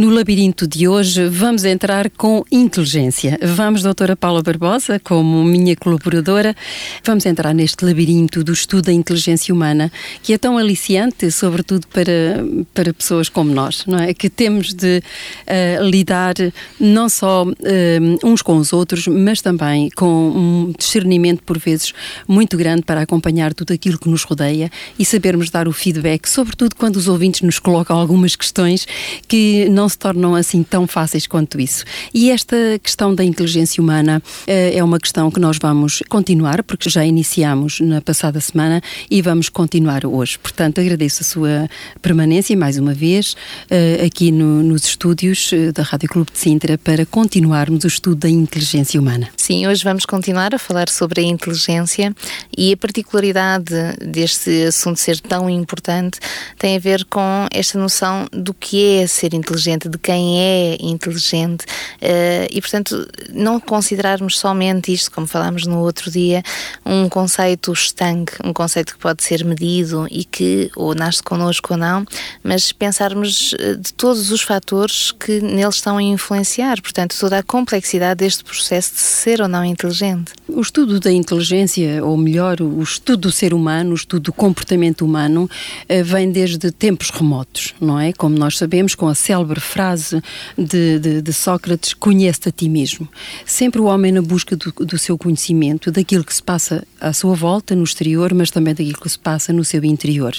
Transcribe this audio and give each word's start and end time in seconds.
No 0.00 0.08
labirinto 0.08 0.66
de 0.66 0.88
hoje 0.88 1.28
vamos 1.28 1.62
entrar 1.62 2.08
com 2.08 2.42
inteligência. 2.50 3.38
Vamos, 3.42 3.82
doutora 3.82 4.16
Paula 4.16 4.42
Barbosa, 4.42 4.98
como 4.98 5.44
minha 5.44 5.76
colaboradora, 5.76 6.56
vamos 7.04 7.26
entrar 7.26 7.52
neste 7.52 7.84
labirinto 7.84 8.42
do 8.42 8.50
estudo 8.50 8.86
da 8.86 8.94
inteligência 8.94 9.54
humana, 9.54 9.92
que 10.22 10.32
é 10.32 10.38
tão 10.38 10.56
aliciante, 10.56 11.30
sobretudo 11.30 11.86
para, 11.88 12.42
para 12.72 12.94
pessoas 12.94 13.28
como 13.28 13.52
nós, 13.52 13.84
não 13.84 13.98
é? 13.98 14.14
Que 14.14 14.30
temos 14.30 14.72
de 14.72 15.02
uh, 15.02 15.84
lidar 15.84 16.32
não 16.80 17.06
só 17.10 17.44
uh, 17.44 18.26
uns 18.26 18.40
com 18.40 18.56
os 18.56 18.72
outros, 18.72 19.06
mas 19.06 19.42
também 19.42 19.90
com 19.90 20.06
um 20.06 20.72
discernimento, 20.78 21.42
por 21.42 21.58
vezes, 21.58 21.92
muito 22.26 22.56
grande 22.56 22.84
para 22.84 23.02
acompanhar 23.02 23.52
tudo 23.52 23.74
aquilo 23.74 23.98
que 23.98 24.08
nos 24.08 24.22
rodeia 24.22 24.70
e 24.98 25.04
sabermos 25.04 25.50
dar 25.50 25.68
o 25.68 25.72
feedback, 25.74 26.26
sobretudo 26.26 26.74
quando 26.74 26.96
os 26.96 27.06
ouvintes 27.06 27.42
nos 27.42 27.58
colocam 27.58 27.98
algumas 27.98 28.34
questões 28.34 28.88
que 29.28 29.68
não 29.68 29.89
se 29.90 29.98
tornam 29.98 30.34
assim 30.34 30.62
tão 30.62 30.86
fáceis 30.86 31.26
quanto 31.26 31.60
isso. 31.60 31.84
E 32.14 32.30
esta 32.30 32.56
questão 32.82 33.14
da 33.14 33.24
inteligência 33.24 33.82
humana 33.82 34.22
uh, 34.24 34.44
é 34.46 34.82
uma 34.82 34.98
questão 34.98 35.30
que 35.30 35.40
nós 35.40 35.58
vamos 35.60 36.02
continuar, 36.08 36.62
porque 36.62 36.88
já 36.88 37.04
iniciamos 37.04 37.80
na 37.80 38.00
passada 38.00 38.40
semana 38.40 38.80
e 39.10 39.20
vamos 39.20 39.48
continuar 39.48 40.06
hoje. 40.06 40.38
Portanto, 40.38 40.80
agradeço 40.80 41.22
a 41.22 41.24
sua 41.24 41.68
permanência 42.00 42.56
mais 42.56 42.78
uma 42.78 42.94
vez 42.94 43.32
uh, 43.32 44.06
aqui 44.06 44.30
no, 44.30 44.62
nos 44.62 44.84
estúdios 44.84 45.52
uh, 45.52 45.72
da 45.72 45.82
Rádio 45.82 46.08
Clube 46.08 46.30
de 46.32 46.38
Sintra 46.38 46.78
para 46.78 47.04
continuarmos 47.04 47.84
o 47.84 47.88
estudo 47.88 48.16
da 48.16 48.28
inteligência 48.28 49.00
humana. 49.00 49.28
Sim, 49.36 49.66
hoje 49.66 49.82
vamos 49.84 50.06
continuar 50.06 50.54
a 50.54 50.58
falar 50.58 50.88
sobre 50.88 51.20
a 51.20 51.24
inteligência 51.24 52.14
e 52.56 52.72
a 52.72 52.76
particularidade 52.76 53.74
deste 54.00 54.64
assunto 54.64 54.98
ser 54.98 55.18
tão 55.20 55.48
importante 55.48 56.18
tem 56.58 56.76
a 56.76 56.78
ver 56.78 57.04
com 57.04 57.46
esta 57.50 57.78
noção 57.78 58.26
do 58.32 58.52
que 58.52 58.96
é 58.96 59.06
ser 59.06 59.34
inteligente 59.34 59.69
inteligente, 59.70 59.88
de 59.88 59.98
quem 59.98 60.40
é 60.40 60.76
inteligente 60.80 61.64
uh, 61.64 62.46
e, 62.50 62.60
portanto, 62.60 63.08
não 63.32 63.60
considerarmos 63.60 64.38
somente 64.38 64.92
isto, 64.92 65.10
como 65.10 65.26
falámos 65.26 65.66
no 65.66 65.78
outro 65.78 66.10
dia, 66.10 66.42
um 66.84 67.08
conceito 67.08 67.72
estanque, 67.72 68.34
um 68.44 68.52
conceito 68.52 68.94
que 68.94 68.98
pode 68.98 69.22
ser 69.22 69.44
medido 69.44 70.06
e 70.10 70.24
que 70.24 70.70
ou 70.76 70.94
nasce 70.94 71.22
connosco 71.22 71.74
ou 71.74 71.78
não, 71.78 72.04
mas 72.42 72.72
pensarmos 72.72 73.54
eh, 73.58 73.74
de 73.74 73.92
todos 73.92 74.30
os 74.30 74.42
fatores 74.42 75.12
que 75.12 75.40
neles 75.40 75.76
estão 75.76 75.98
a 75.98 76.02
influenciar, 76.02 76.80
portanto, 76.80 77.16
toda 77.18 77.38
a 77.38 77.42
complexidade 77.42 78.18
deste 78.18 78.44
processo 78.44 78.94
de 78.94 79.00
ser 79.00 79.40
ou 79.40 79.48
não 79.48 79.64
inteligente. 79.64 80.32
O 80.48 80.60
estudo 80.60 80.98
da 80.98 81.12
inteligência, 81.12 82.04
ou 82.04 82.16
melhor, 82.16 82.60
o 82.60 82.82
estudo 82.82 83.20
do 83.20 83.32
ser 83.32 83.54
humano, 83.54 83.92
o 83.92 83.94
estudo 83.94 84.24
do 84.24 84.32
comportamento 84.32 85.04
humano, 85.04 85.48
eh, 85.88 86.02
vem 86.02 86.30
desde 86.30 86.70
tempos 86.70 87.10
remotos, 87.10 87.74
não 87.80 87.98
é? 87.98 88.12
Como 88.12 88.36
nós 88.36 88.58
sabemos, 88.58 88.94
com 88.94 89.08
a 89.08 89.14
célebre 89.14 89.59
frase 89.60 90.22
de, 90.56 90.98
de, 90.98 91.22
de 91.22 91.32
Sócrates: 91.32 91.94
conhece-te 91.94 92.48
a 92.48 92.52
ti 92.52 92.68
mesmo. 92.68 93.08
Sempre 93.44 93.80
o 93.80 93.84
homem 93.84 94.12
na 94.12 94.22
busca 94.22 94.56
do, 94.56 94.72
do, 94.72 94.98
seu 94.98 95.16
conhecimento, 95.16 95.90
daquilo 95.90 96.24
que 96.24 96.34
se 96.34 96.42
passa 96.42 96.84
à 97.00 97.12
sua 97.12 97.34
volta, 97.34 97.74
no 97.76 97.84
exterior, 97.84 98.34
mas 98.34 98.50
também 98.50 98.74
daquilo 98.74 99.00
que 99.00 99.08
se 99.08 99.18
passa 99.18 99.52
no 99.52 99.64
seu 99.64 99.84
interior. 99.84 100.34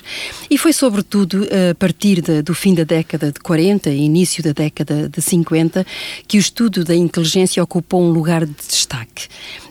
E 0.50 0.58
foi, 0.58 0.74
sobretudo, 0.74 1.48
a 1.72 1.76
partir 1.76 2.22
de, 2.22 2.42
do 2.42 2.54
fim 2.54 2.74
da 2.74 2.84
década 2.84 3.32
de 3.32 3.40
40 3.40 3.90
e 3.90 3.98
início 3.98 4.44
da 4.44 4.52
década 4.52 5.08
de 5.08 5.22
50 5.22 5.86
que 6.28 6.38
o 6.38 6.40
estudo 6.40 6.84
da 6.84 6.96
inteligência 6.96 7.64
ocupou 7.64 8.02
um 8.04 8.12
lugar 8.12 8.46
de 8.46 8.54
destaque. 8.54 9.28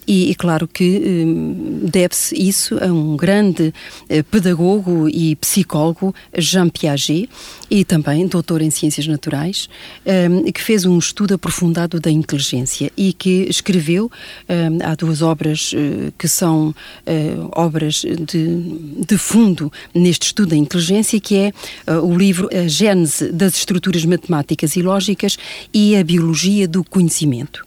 E, 0.06 0.30
e 0.30 0.34
claro 0.34 0.66
que 0.66 0.98
hum, 0.98 1.82
deve-se 1.84 2.34
isso 2.34 2.76
a 2.82 2.86
um 2.86 3.16
grande 3.16 3.72
eh, 4.08 4.24
pedagogo 4.24 5.08
e 5.08 5.36
psicólogo, 5.36 6.12
Jean 6.36 6.68
Piaget, 6.68 7.28
e 7.70 7.84
também 7.84 8.26
doutor 8.26 8.60
em 8.60 8.70
Ciências 8.70 9.06
Naturais, 9.06 9.39
hum, 9.48 10.50
que 10.52 10.60
fez 10.60 10.84
um 10.84 10.98
estudo 10.98 11.34
aprofundado 11.34 12.00
da 12.00 12.10
inteligência 12.10 12.90
e 12.96 13.12
que 13.12 13.46
escreveu, 13.48 14.10
hum, 14.48 14.78
há 14.82 14.94
duas 14.94 15.22
obras 15.22 15.72
uh, 15.72 16.12
que 16.18 16.28
são 16.28 16.68
uh, 16.68 17.50
obras 17.52 18.02
de, 18.02 19.04
de 19.06 19.18
fundo 19.18 19.72
neste 19.94 20.26
estudo 20.26 20.50
da 20.50 20.56
inteligência, 20.56 21.20
que 21.20 21.36
é 21.36 21.52
uh, 21.86 22.04
o 22.04 22.16
livro 22.16 22.48
A 22.52 22.68
Gênese 22.68 23.32
das 23.32 23.54
Estruturas 23.54 24.04
Matemáticas 24.04 24.76
e 24.76 24.82
Lógicas 24.82 25.36
e 25.72 25.96
a 25.96 26.04
Biologia 26.04 26.66
do 26.68 26.84
Conhecimento. 26.84 27.64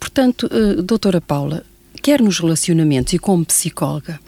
Portanto, 0.00 0.46
uh, 0.46 0.82
doutora 0.82 1.20
Paula, 1.20 1.64
quer 2.04 2.20
nos 2.20 2.38
relacionamentos 2.38 3.12
e 3.14 3.18
como 3.18 3.44
psicóloga, 3.44 4.20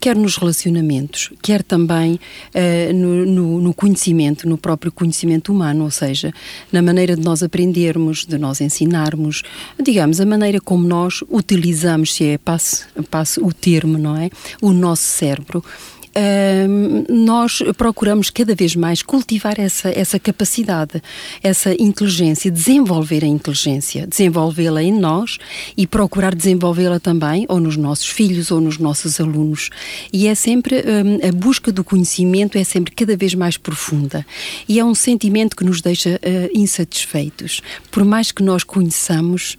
quer 0.00 0.16
nos 0.16 0.36
relacionamentos, 0.36 1.30
quer 1.42 1.62
também 1.62 2.14
uh, 2.14 2.92
no, 2.94 3.26
no, 3.26 3.60
no, 3.60 3.74
conhecimento, 3.74 4.48
no 4.48 4.56
próprio 4.56 4.90
conhecimento 4.90 5.52
humano, 5.52 5.84
ou 5.84 5.90
seja, 5.90 6.32
na 6.72 6.80
maneira 6.80 7.14
de 7.14 7.22
nós 7.22 7.42
aprendermos, 7.42 8.24
de 8.24 8.38
nós 8.38 8.60
ensinarmos, 8.60 9.42
digamos, 9.80 10.20
a 10.20 10.26
maneira 10.26 10.60
como 10.60 10.88
nós 10.88 11.22
utilizamos, 11.28 12.14
se 12.14 12.24
é 12.24 12.38
passe, 12.38 12.86
o 13.40 13.52
termo, 13.52 13.98
não 13.98 14.16
é? 14.16 14.30
O 14.62 14.72
nosso 14.72 15.02
cérebro 15.02 15.62
nós 17.08 17.62
procuramos 17.76 18.30
cada 18.30 18.54
vez 18.54 18.74
mais 18.74 19.02
cultivar 19.02 19.58
essa, 19.58 19.90
essa 19.90 20.18
capacidade, 20.18 21.02
essa 21.42 21.74
inteligência, 21.80 22.50
desenvolver 22.50 23.24
a 23.24 23.26
inteligência, 23.26 24.06
desenvolvê-la 24.06 24.82
em 24.82 24.92
nós 24.92 25.38
e 25.76 25.86
procurar 25.86 26.34
desenvolvê-la 26.34 26.98
também, 26.98 27.46
ou 27.48 27.60
nos 27.60 27.76
nossos 27.76 28.06
filhos, 28.06 28.50
ou 28.50 28.60
nos 28.60 28.78
nossos 28.78 29.20
alunos. 29.20 29.70
E 30.12 30.26
é 30.26 30.34
sempre, 30.34 30.82
a 31.26 31.32
busca 31.32 31.70
do 31.70 31.84
conhecimento 31.84 32.58
é 32.58 32.64
sempre 32.64 32.92
cada 32.94 33.16
vez 33.16 33.34
mais 33.34 33.56
profunda. 33.56 34.26
E 34.68 34.78
é 34.78 34.84
um 34.84 34.94
sentimento 34.94 35.56
que 35.56 35.64
nos 35.64 35.80
deixa 35.80 36.10
uh, 36.16 36.58
insatisfeitos. 36.58 37.60
Por 37.90 38.04
mais 38.04 38.32
que 38.32 38.42
nós 38.42 38.64
conheçamos, 38.64 39.56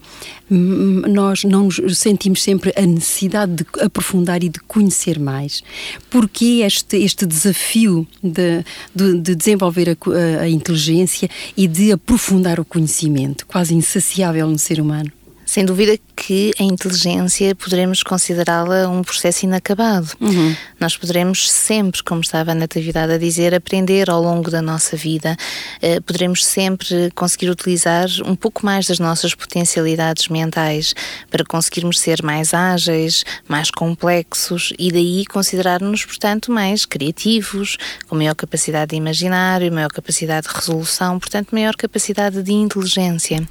nós 0.50 1.44
não 1.44 1.66
nos 1.66 1.98
sentimos 1.98 2.42
sempre 2.42 2.74
a 2.76 2.86
necessidade 2.86 3.56
de 3.56 3.66
aprofundar 3.82 4.44
e 4.44 4.50
de 4.50 4.60
conhecer 4.62 5.20
mais. 5.20 5.64
Porque 6.10 6.41
este, 6.44 6.98
este 6.98 7.26
desafio 7.26 8.08
de, 8.22 8.64
de, 8.94 9.14
de 9.20 9.36
desenvolver 9.36 9.90
a, 9.90 10.42
a 10.42 10.50
inteligência 10.50 11.30
e 11.56 11.68
de 11.68 11.92
aprofundar 11.92 12.60
o 12.60 12.66
conhecimento, 12.66 13.46
quase 13.46 13.74
insaciável 13.74 14.48
no 14.48 14.58
ser 14.58 14.80
humano? 14.80 15.12
Sem 15.52 15.66
dúvida 15.66 16.00
que 16.16 16.54
a 16.58 16.64
inteligência 16.64 17.54
poderemos 17.54 18.04
considerá-la 18.04 18.88
um 18.88 19.04
processo 19.04 19.44
inacabado. 19.44 20.08
Uhum. 20.22 20.56
Nós 20.80 20.96
poderemos 20.96 21.52
sempre, 21.52 22.02
como 22.02 22.22
estava 22.22 22.54
a 22.54 22.56
Natividade 22.56 23.12
a 23.12 23.18
dizer, 23.18 23.54
aprender 23.54 24.10
ao 24.10 24.22
longo 24.22 24.50
da 24.50 24.62
nossa 24.62 24.96
vida. 24.96 25.36
Uh, 25.84 26.02
poderemos 26.04 26.46
sempre 26.46 27.12
conseguir 27.16 27.50
utilizar 27.50 28.08
um 28.26 28.34
pouco 28.34 28.66
mais 28.66 28.88
das 28.88 28.98
nossas 28.98 29.36
potencialidades 29.36 30.30
mentais 30.30 30.96
para 31.30 31.44
conseguirmos 31.44 32.00
ser 32.00 32.24
mais 32.24 32.54
ágeis, 32.54 33.26
mais 33.46 33.70
complexos 33.70 34.72
e 34.80 34.90
daí 34.90 35.26
considerar-nos, 35.26 36.06
portanto, 36.06 36.50
mais 36.50 36.86
criativos, 36.86 37.76
com 38.08 38.16
maior 38.16 38.36
capacidade 38.36 38.92
de 38.92 38.96
imaginário, 38.96 39.70
maior 39.70 39.92
capacidade 39.92 40.48
de 40.48 40.56
resolução, 40.56 41.20
portanto, 41.20 41.50
maior 41.52 41.76
capacidade 41.76 42.42
de 42.42 42.54
inteligência. 42.54 43.46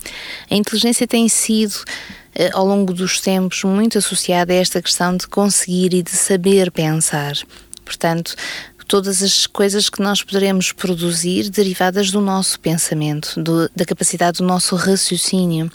A 0.51 0.55
inteligência 0.55 1.07
tem 1.07 1.29
sido 1.29 1.90
ao 2.53 2.67
longo 2.67 2.93
dos 2.93 3.21
tempos 3.21 3.65
muito 3.65 3.99
associada 3.99 4.53
a 4.53 4.57
esta 4.57 4.81
questão 4.81 5.17
de 5.17 5.27
conseguir 5.27 5.95
e 5.95 6.03
de 6.03 6.11
saber 6.11 6.71
pensar. 6.71 7.35
Portanto, 7.85 8.37
todas 8.91 9.23
as 9.23 9.47
coisas 9.47 9.89
que 9.89 10.03
nós 10.03 10.21
poderemos 10.21 10.73
produzir 10.73 11.49
derivadas 11.49 12.11
do 12.11 12.21
nosso 12.21 12.59
pensamento, 12.59 13.41
do, 13.41 13.71
da 13.75 13.85
capacidade 13.85 14.39
do 14.39 14.45
nosso 14.45 14.75
raciocínio. 14.75 15.71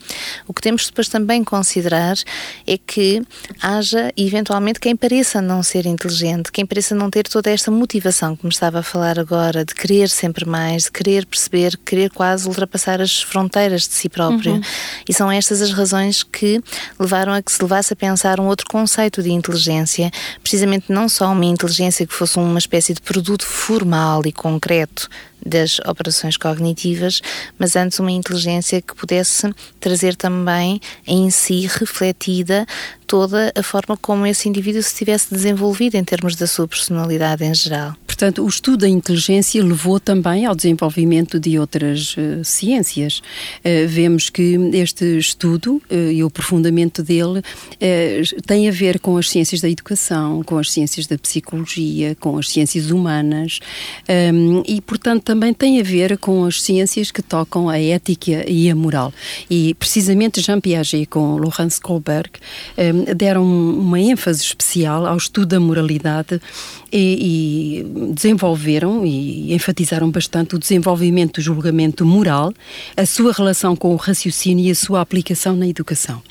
O 0.45 0.53
que 0.53 0.61
temos 0.61 0.85
depois 0.85 1.07
também 1.07 1.41
considerar 1.41 2.17
é 2.67 2.77
que 2.77 3.23
haja 3.61 4.11
eventualmente 4.17 4.81
quem 4.81 4.97
pareça 4.97 5.41
não 5.41 5.63
ser 5.63 5.85
inteligente, 5.85 6.51
quem 6.51 6.65
pareça 6.65 6.93
não 6.93 7.09
ter 7.09 7.25
toda 7.25 7.49
esta 7.49 7.71
motivação 7.71 8.35
que 8.35 8.43
me 8.43 8.51
estava 8.51 8.79
a 8.79 8.83
falar 8.83 9.17
agora, 9.17 9.63
de 9.63 9.73
querer 9.73 10.09
sempre 10.09 10.43
mais, 10.43 10.83
de 10.83 10.91
querer 10.91 11.25
perceber, 11.25 11.77
querer 11.85 12.09
quase 12.09 12.45
ultrapassar 12.49 12.99
as 12.99 13.21
fronteiras 13.21 13.87
de 13.87 13.93
si 13.93 14.09
próprio. 14.09 14.55
Uhum. 14.55 14.61
E 15.07 15.13
são 15.13 15.31
estas 15.31 15.61
as 15.61 15.71
razões 15.71 16.21
que 16.21 16.61
levaram 16.99 17.31
a 17.31 17.41
que 17.41 17.49
se 17.49 17.61
levasse 17.61 17.93
a 17.93 17.95
pensar 17.95 18.41
um 18.41 18.47
outro 18.47 18.65
conceito 18.67 19.23
de 19.23 19.31
inteligência, 19.31 20.11
precisamente 20.43 20.91
não 20.91 21.07
só 21.07 21.31
uma 21.31 21.45
inteligência 21.45 22.05
que 22.05 22.13
fosse 22.13 22.37
uma 22.37 22.59
espécie 22.59 22.93
de 22.93 23.04
produto 23.05 23.45
formal 23.45 24.25
e 24.25 24.31
concreto 24.33 25.07
das 25.45 25.79
operações 25.79 26.37
cognitivas, 26.37 27.21
mas 27.57 27.75
antes 27.75 27.99
uma 27.99 28.11
inteligência 28.11 28.81
que 28.81 28.95
pudesse 28.95 29.53
trazer 29.79 30.15
também 30.15 30.81
em 31.05 31.29
si 31.29 31.67
refletida 31.67 32.65
toda 33.05 33.51
a 33.55 33.63
forma 33.63 33.95
como 33.97 34.25
esse 34.25 34.49
indivíduo 34.49 34.81
se 34.81 34.95
tivesse 34.95 35.33
desenvolvido 35.33 35.95
em 35.95 36.03
termos 36.03 36.35
da 36.35 36.47
sua 36.47 36.67
personalidade 36.67 37.43
em 37.43 37.53
geral. 37.53 37.95
portanto, 38.05 38.43
o 38.43 38.47
estudo 38.47 38.77
da 38.77 38.87
inteligência 38.87 39.63
levou 39.63 39.99
também 39.99 40.45
ao 40.45 40.55
desenvolvimento 40.55 41.39
de 41.39 41.59
outras 41.59 42.15
uh, 42.17 42.43
ciências. 42.43 43.19
Uh, 43.59 43.87
vemos 43.87 44.29
que 44.29 44.57
este 44.73 45.17
estudo 45.17 45.81
uh, 45.91 46.11
e 46.11 46.23
o 46.23 46.27
aprofundamento 46.27 47.03
dele 47.03 47.41
tem 48.45 48.67
a 48.67 48.71
ver 48.71 48.99
com 48.99 49.17
as 49.17 49.29
ciências 49.29 49.61
da 49.61 49.69
educação, 49.69 50.41
com 50.43 50.57
as 50.57 50.71
ciências 50.71 51.07
da 51.07 51.17
psicologia, 51.17 52.15
com 52.15 52.37
as 52.37 52.49
ciências 52.49 52.89
humanas 52.89 53.59
um, 54.33 54.63
e, 54.65 54.81
portanto, 54.81 55.34
também 55.35 55.53
tem 55.53 55.81
a 55.81 55.83
ver 55.83 56.17
com 56.17 56.45
as 56.45 56.61
ciências 56.61 57.11
que 57.11 57.21
tocam 57.21 57.67
a 57.67 57.77
ética 57.77 58.49
e 58.49 58.69
a 58.69 58.75
moral. 58.75 59.13
E, 59.49 59.73
precisamente, 59.73 60.39
Jean 60.39 60.61
Piaget 60.61 61.05
com 61.07 61.35
Laurence 61.35 61.79
Kohlberg 61.79 62.31
um, 62.77 63.13
deram 63.13 63.43
uma 63.43 63.99
ênfase 63.99 64.41
especial 64.41 65.05
ao 65.05 65.17
estudo 65.17 65.47
da 65.47 65.59
moralidade 65.59 66.41
e, 66.95 67.81
e, 67.81 68.13
desenvolveram 68.13 69.05
e 69.05 69.53
enfatizaram 69.53 70.09
bastante 70.09 70.55
o 70.55 70.59
desenvolvimento 70.59 71.35
do 71.35 71.41
julgamento 71.41 72.05
moral, 72.05 72.53
a 72.95 73.05
sua 73.05 73.33
relação 73.33 73.75
com 73.75 73.93
o 73.93 73.97
raciocínio 73.97 74.65
e 74.65 74.71
a 74.71 74.75
sua 74.75 75.01
aplicação 75.01 75.57
na 75.57 75.67
educação. 75.67 76.23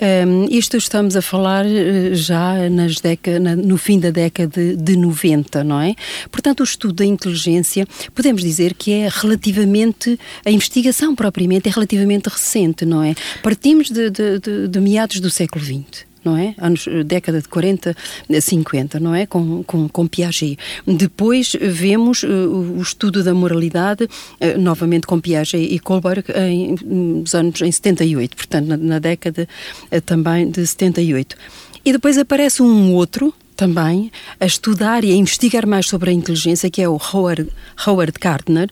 Um, 0.00 0.46
isto 0.48 0.76
estamos 0.76 1.16
a 1.16 1.20
falar 1.20 1.66
eh, 1.66 2.14
já 2.14 2.70
nas 2.70 2.94
na, 3.42 3.56
no 3.56 3.76
fim 3.76 3.98
da 3.98 4.10
década 4.10 4.76
de 4.76 4.96
90, 4.96 5.64
não 5.64 5.80
é? 5.80 5.94
Portanto, 6.30 6.60
o 6.60 6.64
estudo 6.64 6.94
da 6.94 7.04
inteligência, 7.04 7.84
podemos 8.14 8.42
dizer 8.42 8.74
que 8.74 8.92
é 8.92 9.08
relativamente, 9.10 10.18
a 10.46 10.50
investigação 10.50 11.16
propriamente 11.16 11.68
é 11.68 11.72
relativamente 11.72 12.28
recente, 12.28 12.86
não 12.86 13.02
é? 13.02 13.14
Partimos 13.42 13.90
de, 13.90 14.08
de, 14.08 14.38
de, 14.38 14.68
de 14.68 14.80
meados 14.80 15.18
do 15.18 15.30
século 15.30 15.64
XX 15.64 16.07
não 16.24 16.36
é? 16.36 16.54
Anos, 16.58 16.86
década 17.06 17.40
de 17.40 17.48
40, 17.48 17.96
50, 18.40 19.00
não 19.00 19.14
é? 19.14 19.26
Com, 19.26 19.62
com, 19.62 19.88
com 19.88 20.06
Piaget. 20.06 20.58
Depois 20.86 21.56
vemos 21.60 22.22
uh, 22.22 22.26
o 22.28 22.82
estudo 22.82 23.22
da 23.22 23.34
moralidade, 23.34 24.04
uh, 24.04 24.58
novamente 24.58 25.06
com 25.06 25.20
Piaget 25.20 25.62
e 25.62 25.78
Kohlberg, 25.78 26.24
em, 26.34 26.74
nos 26.84 27.34
anos 27.34 27.60
em 27.62 27.70
78, 27.70 28.36
portanto, 28.36 28.66
na, 28.66 28.76
na 28.76 28.98
década 28.98 29.48
uh, 29.92 30.00
também 30.00 30.50
de 30.50 30.66
78. 30.66 31.36
E 31.84 31.92
depois 31.92 32.18
aparece 32.18 32.62
um 32.62 32.92
outro, 32.92 33.32
também 33.58 34.12
a 34.38 34.46
estudar 34.46 35.02
e 35.02 35.10
a 35.10 35.16
investigar 35.16 35.66
mais 35.66 35.88
sobre 35.88 36.10
a 36.10 36.12
inteligência, 36.12 36.70
que 36.70 36.80
é 36.80 36.88
o 36.88 36.96
Howard, 37.12 37.50
Howard 37.84 38.12
Gardner, 38.20 38.70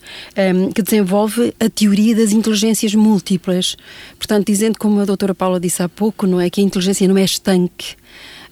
um, 0.55 0.71
que 0.71 0.81
desenvolve 0.81 1.53
a 1.59 1.69
teoria 1.69 2.15
das 2.15 2.31
inteligências 2.31 2.95
múltiplas. 2.95 3.77
Portanto, 4.17 4.47
dizendo, 4.47 4.79
como 4.79 5.01
a 5.01 5.05
doutora 5.05 5.35
Paula 5.35 5.59
disse 5.59 5.83
há 5.83 5.89
pouco, 5.89 6.25
não 6.25 6.41
é 6.41 6.49
que 6.49 6.61
a 6.61 6.65
inteligência 6.65 7.09
não 7.09 7.19
é 7.19 7.25
estanque, 7.25 7.97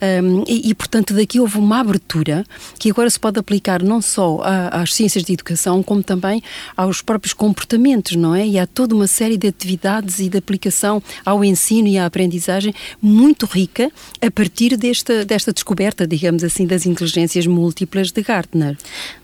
um, 0.03 0.45
e, 0.47 0.71
e, 0.71 0.75
portanto, 0.75 1.15
daqui 1.15 1.41
houve 1.41 1.59
uma 1.59 1.81
abertura 1.81 2.45
que 2.79 2.91
agora 2.91 3.09
se 3.09 3.19
pode 3.19 3.39
aplicar 3.39 3.83
não 3.83 4.01
só 4.01 4.41
a, 4.43 4.83
às 4.83 4.95
ciências 4.95 5.25
de 5.25 5.33
educação, 5.33 5.83
como 5.83 6.03
também 6.03 6.43
aos 6.77 7.03
próprios 7.03 7.33
comportamentos, 7.33 8.17
não 8.17 8.35
é? 8.35 8.47
E 8.47 8.59
há 8.59 8.67
toda 8.67 8.95
uma 8.95 9.07
série 9.07 9.37
de 9.37 9.49
atividades 9.49 10.19
e 10.19 10.29
de 10.29 10.39
aplicação 10.39 11.03
ao 11.25 11.45
ensino 11.45 11.89
e 11.89 11.99
à 11.99 12.07
aprendizagem 12.07 12.75
muito 13.01 13.47
rica 13.47 13.91
a 14.21 14.31
partir 14.31 14.77
desta, 14.77 15.25
desta 15.25 15.53
descoberta, 15.53 16.07
digamos 16.07 16.45
assim, 16.45 16.67
das 16.67 16.87
inteligências 16.87 17.47
múltiplas 17.47 18.11
de 18.11 18.23
Gartner. 18.23 18.77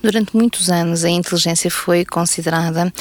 Durante 0.02 0.36
muitos 0.36 0.70
anos, 0.70 1.04
a 1.04 1.10
inteligência 1.10 1.70
foi 1.70 2.04
considerada 2.04 2.92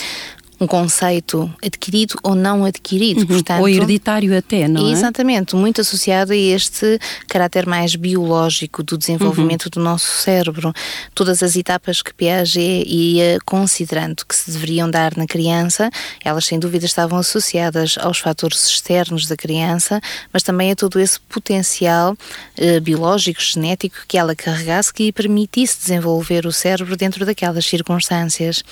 um 0.60 0.68
conceito 0.68 1.52
adquirido 1.64 2.16
ou 2.24 2.36
não 2.36 2.66
adquirido. 2.66 3.22
Uhum. 3.22 3.28
Portanto, 3.28 3.62
ou 3.62 3.70
hereditário 3.70 4.38
até, 4.38 4.68
não 4.68 4.88
é? 4.88 4.92
Exatamente, 4.92 5.56
muito 5.56 5.82
associado 5.82 6.34
a 6.34 6.36
este 6.36 7.00
caráter 7.28 7.66
mais 7.66 7.96
biológico 7.96 8.84
do 8.84 8.98
desenvolvimento 8.98 9.66
uhum. 9.66 9.72
do 9.72 9.80
nosso 9.80 10.22
cérebro. 10.22 10.74
Todas 11.16 11.42
as 11.42 11.56
etapas 11.56 12.02
que 12.02 12.14
Piaget 12.14 12.84
ia 12.88 13.40
considerando 13.46 14.26
que 14.26 14.36
se 14.36 14.52
deveriam 14.52 14.90
dar 14.90 15.16
na 15.16 15.26
criança, 15.26 15.90
elas 16.24 16.46
sem 16.46 16.60
dúvida 16.60 16.86
estavam 16.86 17.18
associadas 17.20 17.98
aos 18.00 18.20
fatores 18.20 18.68
externos 18.68 19.28
da 19.28 19.36
criança, 19.36 20.02
mas 20.34 20.44
também 20.44 20.72
a 20.72 20.76
todo 20.76 21.00
esse 21.00 21.20
potencial 21.22 22.16
eh, 22.58 22.80
biológico, 22.80 23.42
genético 23.42 23.98
que 24.08 24.18
ela 24.18 24.36
carregasse 24.36 24.94
que 24.94 25.04
lhe 25.04 25.12
permitisse 25.12 25.80
desenvolver 25.80 26.46
o 26.46 26.52
cérebro 26.52 26.98
dentro 26.98 27.26
daquelas 27.26 27.66
circunstâncias. 27.66 28.64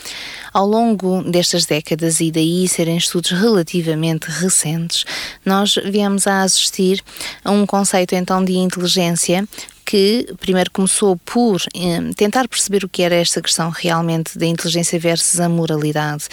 Ao 0.53 0.65
longo 0.65 1.23
destas 1.23 1.65
décadas, 1.65 1.76
décadas 1.77 2.19
e 2.19 2.31
daí 2.31 2.67
serem 2.67 2.97
estudos 2.97 3.31
relativamente 3.31 4.27
recentes, 4.29 5.05
nós 5.45 5.75
viemos 5.85 6.25
a 6.25 6.41
assistir 6.41 7.03
a 7.43 7.51
um 7.51 7.65
conceito 7.65 8.15
então 8.15 8.43
de 8.43 8.53
inteligência 8.53 9.47
que 9.87 10.27
primeiro 10.41 10.69
começou 10.69 11.15
por 11.15 11.61
eh, 11.73 12.13
tentar 12.13 12.45
perceber 12.49 12.83
o 12.83 12.89
que 12.89 13.03
era 13.03 13.15
esta 13.15 13.41
questão 13.41 13.69
realmente 13.69 14.37
da 14.37 14.45
inteligência 14.45 14.99
versus 14.99 15.39
a 15.39 15.47
moralidade. 15.47 16.25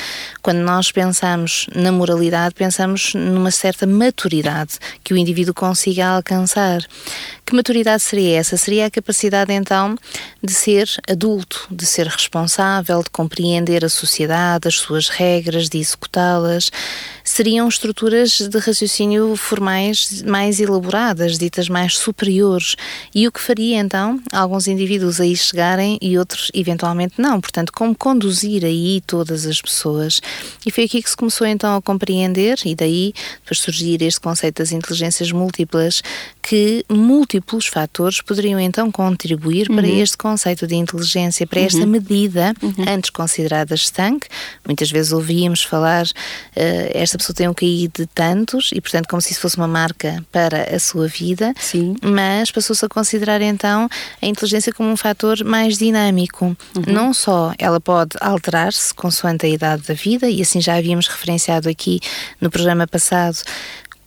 Quando 0.43 0.59
nós 0.59 0.91
pensamos 0.91 1.67
na 1.73 1.93
moralidade, 1.93 2.53
pensamos 2.53 3.15
numa 3.15 3.53
certa 3.53 3.87
maturidade 3.87 4.73
que 5.05 5.15
o 5.15 5.17
indivíduo 5.17 5.55
consiga 5.55 6.09
alcançar. 6.09 6.85
Que 7.47 7.55
maturidade 7.55 8.03
seria 8.03 8.39
essa? 8.39 8.57
Seria 8.57 8.87
a 8.87 8.91
capacidade 8.91 9.53
então 9.53 9.97
de 10.43 10.53
ser 10.53 10.91
adulto, 11.09 11.69
de 11.71 11.87
ser 11.87 12.09
responsável, 12.09 13.03
de 13.03 13.11
compreender 13.11 13.85
a 13.85 13.89
sociedade, 13.89 14.67
as 14.67 14.77
suas 14.77 15.09
regras, 15.09 15.69
de 15.69 15.79
executá-las. 15.79 16.73
Seriam 17.23 17.69
estruturas 17.69 18.41
de 18.41 18.59
raciocínio 18.59 19.37
formais 19.37 20.23
mais 20.23 20.59
elaboradas, 20.59 21.39
ditas 21.39 21.69
mais 21.69 21.97
superiores. 21.97 22.77
E 23.15 23.29
o 23.29 23.33
que 23.33 23.44
faria 23.45 23.79
então 23.79 24.19
alguns 24.33 24.67
indivíduos 24.67 25.21
aí 25.21 25.37
chegarem 25.37 25.99
e 26.01 26.19
outros 26.19 26.51
eventualmente 26.55 27.15
não. 27.19 27.41
Portanto, 27.41 27.73
como 27.73 27.95
conduzir 27.95 28.65
aí 28.65 29.03
todas 29.07 29.45
as 29.47 29.61
pessoas. 29.61 30.21
E 30.67 30.71
foi 30.71 30.85
aqui 30.85 31.03
que 31.03 31.11
se 31.11 31.17
começou 31.17 31.47
então 31.47 31.77
a 31.77 31.83
compreender, 31.83 32.59
e 32.65 32.75
daí 32.75 33.13
depois 33.41 33.61
surgir 33.61 34.03
este 34.03 34.21
conceito 34.21 34.59
das 34.59 34.73
inteligências 34.73 35.31
múltiplas, 35.31 36.03
que 36.43 36.85
múltiplos 36.91 37.67
fatores 37.67 38.21
poderiam 38.21 38.61
então 38.61 38.91
contribuir 38.91 39.69
uhum. 39.69 39.77
para 39.77 39.89
este 39.89 40.17
conceito 40.17 40.67
de 40.67 40.75
inteligência, 40.75 41.47
para 41.47 41.61
esta 41.61 41.81
uhum. 41.81 41.87
medida, 41.87 42.55
uhum. 42.63 42.85
antes 42.89 43.11
considerada 43.11 43.75
estanque. 43.75 44.29
Muitas 44.65 44.91
vezes 44.91 45.13
ouvíamos 45.13 45.63
falar, 45.63 46.05
uh, 46.05 46.91
esta 46.93 47.19
pessoa 47.19 47.35
tem 47.35 47.49
um 47.49 47.55
QI 47.55 47.91
de 47.95 48.07
tantos, 48.07 48.71
e 48.73 48.81
portanto, 48.81 49.09
como 49.09 49.21
se 49.21 49.33
isso 49.33 49.41
fosse 49.41 49.57
uma 49.57 49.69
marca 49.69 50.25
para 50.33 50.75
a 50.75 50.79
sua 50.79 51.09
vida, 51.09 51.55
Sim. 51.59 51.97
mas 52.03 52.51
passou-se 52.51 52.85
a 52.85 52.89
considerar 52.89 53.34
então 53.43 53.89
a 54.21 54.27
inteligência 54.27 54.73
como 54.73 54.89
um 54.89 54.97
fator 54.97 55.45
mais 55.45 55.79
dinâmico. 55.79 56.47
Uhum. 56.77 56.85
Não 56.87 57.15
só 57.15 57.53
ela 57.59 57.81
pode 57.81 58.17
alterar-se 58.21 58.93
consoante 58.95 59.47
a 59.47 59.49
idade 59.49 59.83
da 59.83 59.95
vida, 59.95 60.29
e 60.29 60.43
assim 60.43 60.61
já 60.61 60.77
havíamos 60.77 61.07
referenciado 61.07 61.69
aqui 61.69 62.01
no 62.41 62.51
programa 62.51 62.87
passado, 62.87 63.39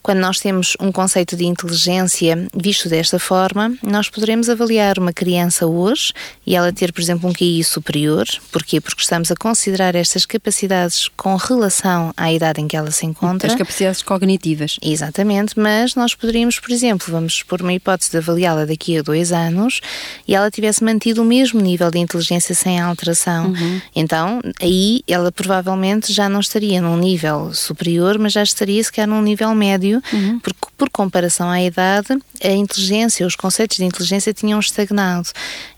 quando 0.08 0.20
nós 0.20 0.40
temos 0.40 0.78
um 0.80 0.90
conceito 0.90 1.36
de 1.36 1.46
inteligência 1.46 2.48
visto 2.56 2.88
desta 2.88 3.20
forma, 3.20 3.76
nós 3.84 4.10
poderemos 4.10 4.50
avaliar 4.50 4.98
uma 4.98 5.12
criança 5.12 5.68
hoje 5.68 6.14
e 6.46 6.56
ela 6.56 6.72
ter, 6.72 6.94
por 6.94 7.02
exemplo, 7.02 7.30
um 7.30 7.34
QI 7.34 7.62
superior. 7.62 8.26
Porquê? 8.50 8.80
Porque 8.80 9.02
estamos 9.02 9.30
a 9.32 9.36
considerar 9.36 9.96
estas 9.96 10.26
capacidades 10.26 11.10
com 11.18 11.36
relação 11.36 12.14
à 12.16 12.32
idade 12.32 12.62
em 12.62 12.70
que 12.70 12.78
ela 12.78 12.90
se 12.90 13.06
encontra. 13.06 13.50
As 13.50 13.58
capacidades 13.58 14.02
cognitivas. 14.02 14.78
Exatamente, 14.82 15.60
mas 15.60 15.94
nós 15.94 16.16
poderíamos, 16.16 16.58
por 16.58 16.72
exemplo, 16.72 17.12
vamos 17.12 17.44
por 17.44 17.62
uma 17.62 17.74
hipótese 17.74 18.12
de 18.12 18.18
avaliá-la 18.20 18.64
daqui 18.64 18.98
a 18.98 19.02
dois 19.02 19.34
anos 19.34 19.82
e 20.26 20.34
ela 20.34 20.50
tivesse 20.50 20.86
mantido 20.86 21.22
o 21.22 21.26
mesmo 21.26 21.60
nível 21.60 21.92
de 21.92 22.00
inteligência 22.00 22.56
sem 22.56 22.80
alteração. 22.80 23.48
Uhum. 23.48 23.82
Então, 23.94 24.40
aí 24.62 25.02
ela 25.06 25.34
provavelmente 25.34 26.14
já 26.14 26.30
não 26.30 26.40
estaria 26.40 26.82
num 26.82 26.96
nível 26.96 27.54
superior, 27.54 28.18
mas 28.18 28.32
já 28.32 28.42
estaria 28.42 28.82
sequer 28.82 29.06
num 29.06 29.22
nível 29.22 29.54
médio 29.54 29.97
uhum. 30.14 30.40
porque 30.40 30.68
por 30.78 30.90
comparação 30.90 31.50
à 31.50 31.62
idade, 31.62 32.08
a 32.44 32.50
inteligência, 32.50 33.26
os 33.26 33.36
conceitos 33.36 33.78
de 33.78 33.86
inteligência 33.86 34.34
tinham 34.34 34.60
estagnado. 34.60 35.30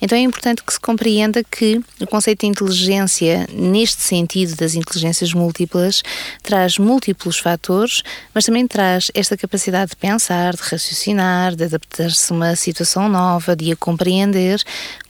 Então 0.02 0.18
é 0.18 0.22
importante 0.22 0.64
que 0.64 0.74
se 0.74 0.80
compreenda 0.80 1.44
que 1.44 1.82
o 2.02 2.08
conceito 2.08 2.42
de 2.42 2.48
inteligência, 2.48 3.48
neste 3.54 4.02
sentido 4.02 4.56
das 4.56 4.76
inteligências 4.76 5.34
múltiplas, 5.34 6.04
traz 6.44 6.78
múltiplos 6.78 7.38
fatores, 7.38 8.04
mas 8.34 8.46
também 8.46 8.68
traz 8.68 9.10
esta 9.14 9.38
capacidade 9.38 9.92
de 9.92 9.96
pensar, 9.96 10.54
de 10.54 10.62
raciocinar, 10.62 11.56
de 11.56 11.64
adaptar-se 11.64 12.32
a 12.32 12.36
uma 12.36 12.56
situação 12.56 13.08
nova, 13.08 13.56
de 13.56 13.72
a 13.72 13.76
compreender, 13.76 14.62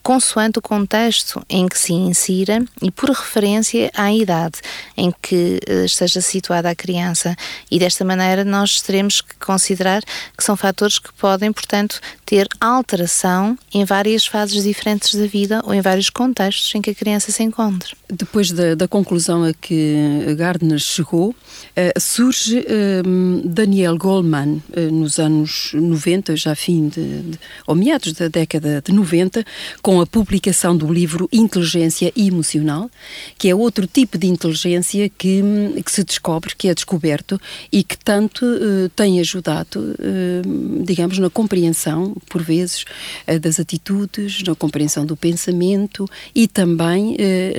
consoante 0.04 0.60
o 0.60 0.62
contexto 0.62 1.42
em 1.50 1.68
que 1.68 1.78
se 1.78 1.94
insira 1.94 2.64
e 2.82 2.92
por 2.92 3.10
referência 3.10 3.92
à 3.96 4.12
idade 4.14 4.60
em 4.98 5.14
que 5.22 5.60
uh, 5.70 5.86
esteja 5.86 6.22
situada 6.22 6.70
a 6.70 6.76
criança. 6.76 7.36
E 7.70 7.80
desta 7.80 8.04
maneira 8.04 8.44
nós 8.44 8.82
teremos 8.82 9.22
que 9.22 9.36
considerar 9.36 10.04
que 10.38 10.44
são 10.44 10.56
fatores 10.56 11.00
que 11.00 11.12
podem, 11.14 11.52
portanto, 11.52 12.00
ter 12.26 12.48
alteração 12.60 13.58
em 13.74 13.86
várias 13.86 14.26
fases 14.26 14.64
diferentes 14.64 15.16
da 15.16 15.26
vida 15.26 15.62
ou 15.66 15.74
em 15.74 15.82
vários 15.82 16.10
contextos 16.10 16.74
em 16.76 16.82
que 16.82 16.92
a 16.92 16.96
criança 16.96 17.32
se 17.32 17.44
encontra. 17.44 17.90
Depois 18.08 18.52
da, 18.52 18.76
da 18.76 18.88
conclusão 18.88 19.44
a 19.44 19.54
que 19.54 20.36
Gardner 20.38 20.80
chegou, 20.80 21.30
uh, 21.30 22.00
surge 22.00 22.60
uh, 22.60 23.48
Daniel 23.48 23.98
Goleman, 23.98 24.62
nos 24.92 25.20
anos 25.20 25.72
90, 25.74 26.36
já 26.36 26.56
fim 26.56 26.90
de, 26.90 27.22
de, 27.22 27.40
ou 27.68 27.76
meados 27.76 28.14
da 28.14 28.28
década 28.28 28.82
de 28.82 28.92
90, 28.92 29.46
com 29.90 30.00
a 30.02 30.06
publicação 30.06 30.78
do 30.78 30.94
livro 30.94 31.28
Inteligência 31.34 32.14
Emocional, 32.16 32.92
que 33.40 33.50
é 33.50 33.56
outro 33.56 33.88
tipo 33.88 34.20
de 34.20 34.28
inteligência 34.28 35.10
que, 35.10 35.42
que 35.84 35.92
se 35.92 36.04
descobre, 36.04 36.54
que 36.56 36.68
é 36.68 36.76
descoberto 36.76 37.42
e 37.72 37.84
que 37.84 37.98
tanto 37.98 38.46
uh, 38.46 38.88
tem 38.96 39.20
ajudado, 39.20 39.80
uh, 39.80 40.84
digamos, 40.84 41.18
na 41.18 41.28
compreensão, 41.28 42.16
por 42.30 42.44
vezes, 42.44 42.86
uh, 43.28 43.40
das 43.40 43.60
atitudes, 43.60 44.44
na 44.44 44.54
compreensão 44.54 45.08
do 45.08 45.18
pensamento 45.18 46.08
e 46.36 46.48
também 46.48 47.18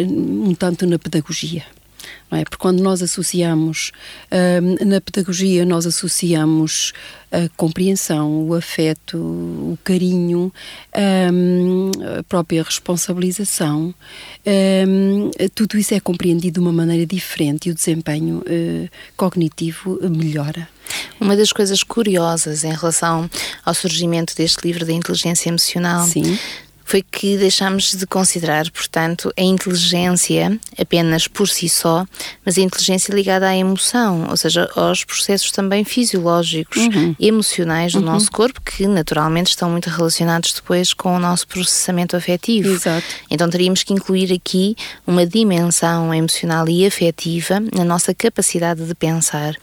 um 0.08 0.54
tanto 0.54 0.86
na 0.86 1.00
pedagogia 1.00 1.64
não 2.30 2.38
é? 2.38 2.44
Porque 2.44 2.56
quando 2.56 2.80
nós 2.82 3.02
associamos, 3.02 3.92
uh, 4.30 4.84
na 4.84 5.00
pedagogia, 5.00 5.64
nós 5.64 5.86
associamos 5.86 6.92
a 7.32 7.48
compreensão, 7.56 8.48
o 8.48 8.54
afeto, 8.54 9.16
o 9.16 9.78
carinho, 9.84 10.52
um, 11.32 11.90
a 12.18 12.22
própria 12.24 12.62
responsabilização, 12.62 13.94
um, 14.88 15.30
tudo 15.54 15.78
isso 15.78 15.94
é 15.94 16.00
compreendido 16.00 16.54
de 16.54 16.60
uma 16.60 16.72
maneira 16.72 17.06
diferente 17.06 17.68
e 17.68 17.72
o 17.72 17.74
desempenho 17.74 18.38
uh, 18.38 18.88
cognitivo 19.16 19.98
melhora. 20.10 20.68
Uma 21.20 21.36
das 21.36 21.52
coisas 21.52 21.84
curiosas 21.84 22.64
em 22.64 22.72
relação 22.72 23.30
ao 23.64 23.74
surgimento 23.74 24.34
deste 24.34 24.66
livro 24.66 24.84
da 24.84 24.92
inteligência 24.92 25.48
emocional 25.48 26.04
Sim 26.06 26.36
foi 26.90 27.02
que 27.02 27.36
deixámos 27.36 27.94
de 27.94 28.04
considerar, 28.04 28.68
portanto, 28.72 29.32
a 29.38 29.42
inteligência 29.42 30.58
apenas 30.76 31.28
por 31.28 31.48
si 31.48 31.68
só, 31.68 32.04
mas 32.44 32.58
a 32.58 32.62
inteligência 32.62 33.14
ligada 33.14 33.48
à 33.48 33.56
emoção, 33.56 34.26
ou 34.28 34.36
seja, 34.36 34.68
aos 34.74 35.04
processos 35.04 35.52
também 35.52 35.84
fisiológicos, 35.84 36.78
uhum. 36.78 37.14
emocionais 37.20 37.92
do 37.92 38.00
uhum. 38.00 38.06
nosso 38.06 38.28
corpo, 38.32 38.60
que 38.60 38.88
naturalmente 38.88 39.50
estão 39.50 39.70
muito 39.70 39.88
relacionados 39.88 40.52
depois 40.52 40.92
com 40.92 41.14
o 41.14 41.20
nosso 41.20 41.46
processamento 41.46 42.16
afetivo. 42.16 42.70
Exato. 42.70 43.06
Então 43.30 43.48
teríamos 43.48 43.84
que 43.84 43.92
incluir 43.92 44.32
aqui 44.32 44.74
uma 45.06 45.24
dimensão 45.24 46.12
emocional 46.12 46.68
e 46.68 46.84
afetiva 46.84 47.60
na 47.72 47.84
nossa 47.84 48.12
capacidade 48.12 48.84
de 48.84 48.96
pensar. 48.96 49.54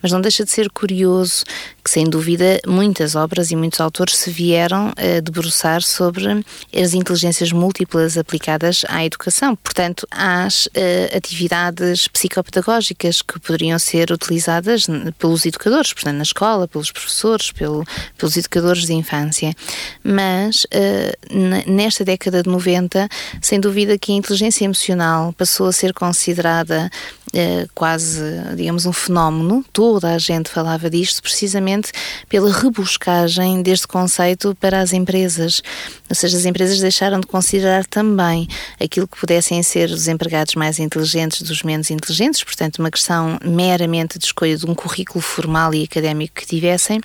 Mas 0.00 0.12
não 0.12 0.20
deixa 0.22 0.46
de 0.46 0.50
ser 0.50 0.70
curioso 0.70 1.44
que, 1.84 1.90
sem 1.90 2.08
dúvida, 2.08 2.58
muitas 2.66 3.14
obras 3.14 3.50
e 3.50 3.56
muitos 3.56 3.80
autores 3.80 4.16
se 4.16 4.30
vieram 4.30 4.94
a 4.96 5.20
debruçar 5.20 5.82
sobre 5.82 6.42
as 6.74 6.94
inteligências 6.94 7.52
múltiplas 7.52 8.16
aplicadas 8.16 8.84
à 8.88 9.04
educação, 9.04 9.56
portanto, 9.56 10.06
às 10.10 10.66
uh, 10.66 11.16
atividades 11.16 12.08
psicopedagógicas 12.08 13.22
que 13.22 13.38
poderiam 13.40 13.78
ser 13.78 14.10
utilizadas 14.10 14.86
pelos 15.18 15.44
educadores, 15.46 15.92
portanto, 15.92 16.16
na 16.16 16.22
escola, 16.22 16.68
pelos 16.68 16.90
professores, 16.90 17.50
pelo, 17.50 17.84
pelos 18.16 18.36
educadores 18.36 18.86
de 18.86 18.94
infância. 18.94 19.54
Mas, 20.02 20.64
uh, 20.64 21.70
nesta 21.70 22.04
década 22.04 22.42
de 22.42 22.48
90, 22.48 23.08
sem 23.40 23.58
dúvida 23.58 23.98
que 23.98 24.12
a 24.12 24.16
inteligência 24.16 24.64
emocional 24.64 25.32
passou 25.32 25.66
a 25.66 25.72
ser 25.72 25.92
considerada 25.92 26.90
uh, 27.34 27.68
quase, 27.74 28.20
digamos, 28.56 28.86
um 28.86 28.92
fenómeno, 28.92 29.64
toda 29.72 30.14
a 30.14 30.18
gente 30.18 30.50
falava 30.50 30.88
disto, 30.90 31.22
precisamente 31.22 31.92
pela 32.28 32.52
rebuscagem 32.52 33.62
deste 33.62 33.86
conceito 33.86 34.56
para 34.60 34.80
as 34.80 34.92
empresas. 34.92 35.62
Ou 36.08 36.14
seja, 36.14 36.36
as 36.36 36.44
empresas 36.44 36.59
deixaram 36.80 37.20
de 37.20 37.26
considerar 37.26 37.84
também 37.86 38.46
aquilo 38.78 39.08
que 39.08 39.18
pudessem 39.18 39.62
ser 39.62 39.90
os 39.90 40.08
empregados 40.08 40.54
mais 40.54 40.78
inteligentes 40.78 41.42
dos 41.42 41.62
menos 41.62 41.90
inteligentes, 41.90 42.42
portanto, 42.44 42.78
uma 42.78 42.90
questão 42.90 43.38
meramente 43.44 44.18
de 44.18 44.26
escolha 44.26 44.56
de 44.56 44.66
um 44.66 44.74
currículo 44.74 45.20
formal 45.20 45.72
e 45.74 45.84
académico 45.84 46.34
que 46.34 46.46
tivessem, 46.46 47.00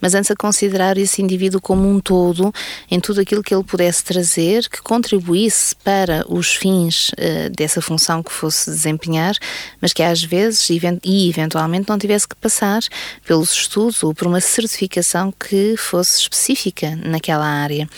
mas 0.00 0.14
antes 0.14 0.30
a 0.30 0.36
considerar 0.36 0.98
esse 0.98 1.22
indivíduo 1.22 1.60
como 1.60 1.88
um 1.88 2.00
todo 2.00 2.52
em 2.90 3.00
tudo 3.00 3.20
aquilo 3.20 3.42
que 3.42 3.54
ele 3.54 3.64
pudesse 3.64 4.04
trazer, 4.04 4.68
que 4.68 4.82
contribuísse 4.82 5.74
para 5.76 6.24
os 6.28 6.54
fins 6.54 7.10
uh, 7.10 7.50
dessa 7.56 7.80
função 7.80 8.22
que 8.22 8.32
fosse 8.32 8.70
desempenhar, 8.70 9.34
mas 9.80 9.92
que 9.92 10.02
às 10.02 10.22
vezes 10.22 10.68
e 11.04 11.28
eventualmente 11.28 11.88
não 11.88 11.98
tivesse 11.98 12.26
que 12.28 12.36
passar 12.36 12.80
pelos 13.26 13.52
estudos 13.52 14.02
ou 14.02 14.14
por 14.14 14.26
uma 14.26 14.40
certificação 14.40 15.32
que 15.32 15.76
fosse 15.76 16.20
específica 16.20 16.96
naquela 16.96 17.46
área. 17.46 17.88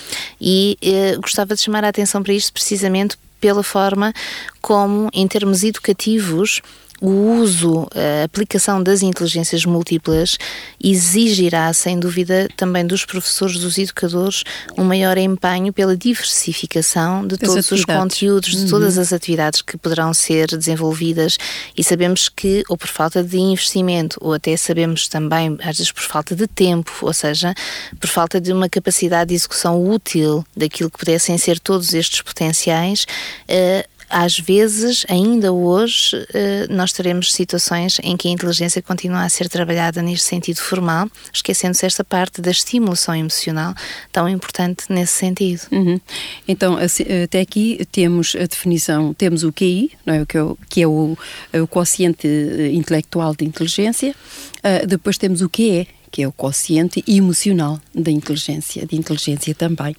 E 0.40 0.79
eh, 0.83 1.00
gostava 1.21 1.54
de 1.54 1.61
chamar 1.61 1.85
a 1.85 1.88
atenção 1.88 2.23
para 2.23 2.33
isto 2.33 2.52
precisamente 2.52 3.16
pela 3.40 3.62
forma 3.62 4.12
como, 4.61 5.09
em 5.12 5.26
termos 5.26 5.64
educativos, 5.64 6.61
o 7.00 7.40
uso, 7.40 7.88
a 7.95 8.25
aplicação 8.25 8.83
das 8.83 9.02
inteligências 9.02 9.64
múltiplas 9.64 10.37
exigirá, 10.83 11.73
sem 11.73 11.99
dúvida, 11.99 12.49
também 12.57 12.87
dos 12.87 13.04
professores, 13.04 13.59
dos 13.59 13.78
educadores, 13.78 14.45
um 14.76 14.85
maior 14.85 15.16
empenho 15.16 15.73
pela 15.73 15.97
diversificação 15.97 17.26
de 17.26 17.38
todos 17.38 17.71
os 17.71 17.85
conteúdos, 17.85 18.50
de 18.50 18.64
uhum. 18.64 18.69
todas 18.69 18.99
as 18.99 19.12
atividades 19.12 19.62
que 19.62 19.78
poderão 19.78 20.12
ser 20.12 20.49
desenvolvidas 20.49 21.38
e 21.76 21.83
sabemos 21.83 22.28
que, 22.28 22.62
ou 22.69 22.76
por 22.76 22.88
falta 22.88 23.23
de 23.23 23.38
investimento, 23.38 24.19
ou 24.21 24.35
até 24.35 24.57
sabemos 24.57 25.09
também, 25.09 25.57
às 25.61 25.78
vezes, 25.78 25.92
por 25.92 26.02
falta 26.02 26.37
de 26.37 26.47
tempo, 26.47 26.92
ou 27.00 27.12
seja, 27.12 27.54
por 27.99 28.09
falta 28.09 28.40
de 28.40 28.52
uma 28.52 28.69
capacidade 28.69 29.30
de 29.30 29.35
execução 29.35 29.83
útil 29.83 30.45
daquilo 30.57 30.90
que 30.90 30.99
pudessem 30.99 31.37
ser 31.38 31.59
todos 31.59 31.95
estes 31.95 32.21
potenciais, 32.21 33.07
uh, 33.49 34.00
às 34.11 34.38
vezes, 34.38 35.07
ainda 35.09 35.52
hoje, 35.52 36.26
eh, 36.35 36.67
nós 36.69 36.93
teremos 36.93 37.33
situações 37.33 37.99
em 38.02 38.17
que 38.17 38.26
a 38.29 38.31
inteligência 38.31 38.83
continua 38.83 39.23
a 39.23 39.29
ser 39.29 39.49
trabalhada 39.49 40.02
neste 40.02 40.26
sentido 40.26 40.59
formal, 40.59 41.09
esquecendo-se 41.33 41.87
esta 41.87 42.02
parte 42.02 42.40
da 42.40 42.50
estimulação 42.50 43.14
emocional 43.14 43.73
tão 44.12 44.29
importante 44.29 44.85
nesse 44.90 45.12
sentido. 45.12 45.62
Uhum. 45.71 46.00
Então, 46.49 46.76
até 46.76 47.40
aqui 47.40 47.87
temos 47.93 48.35
a 48.35 48.47
definição, 48.47 49.14
temos 49.14 49.45
o 49.45 49.52
QI, 49.52 49.93
não 50.05 50.14
é? 50.14 50.26
que 50.69 50.83
é 50.83 50.87
o, 50.87 51.17
o 51.55 51.67
quociente 51.69 52.26
intelectual 52.73 53.35
de 53.35 53.45
inteligência, 53.45 54.14
uh, 54.59 54.87
depois 54.87 55.17
temos 55.17 55.40
o 55.40 55.49
QE, 55.49 55.87
que 56.11 56.23
é 56.23 56.29
o 56.29 56.33
quociente 56.33 57.05
emocional 57.07 57.81
da 57.95 58.11
inteligência, 58.11 58.87
de 58.87 58.97
inteligência 58.97 59.55
também. 59.55 59.95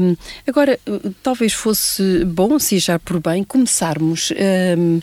Um, 0.00 0.16
agora, 0.46 0.78
talvez 1.22 1.52
fosse 1.52 2.24
bom, 2.24 2.58
se 2.58 2.76
achar 2.76 2.98
por 3.00 3.20
bem, 3.20 3.42
começarmos 3.42 4.32
um, 4.78 5.00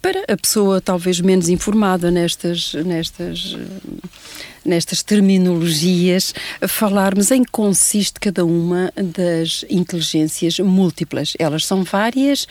para 0.00 0.24
a 0.28 0.36
pessoa 0.36 0.80
talvez 0.80 1.20
menos 1.20 1.48
informada 1.48 2.10
nestas, 2.10 2.74
nestas 2.74 3.56
nestas 4.64 5.02
terminologias, 5.02 6.34
falarmos 6.68 7.30
em 7.30 7.42
que 7.42 7.50
consiste 7.50 8.20
cada 8.20 8.44
uma 8.44 8.92
das 8.96 9.64
inteligências 9.68 10.58
múltiplas. 10.58 11.34
Elas 11.38 11.66
são 11.66 11.82
várias. 11.82 12.46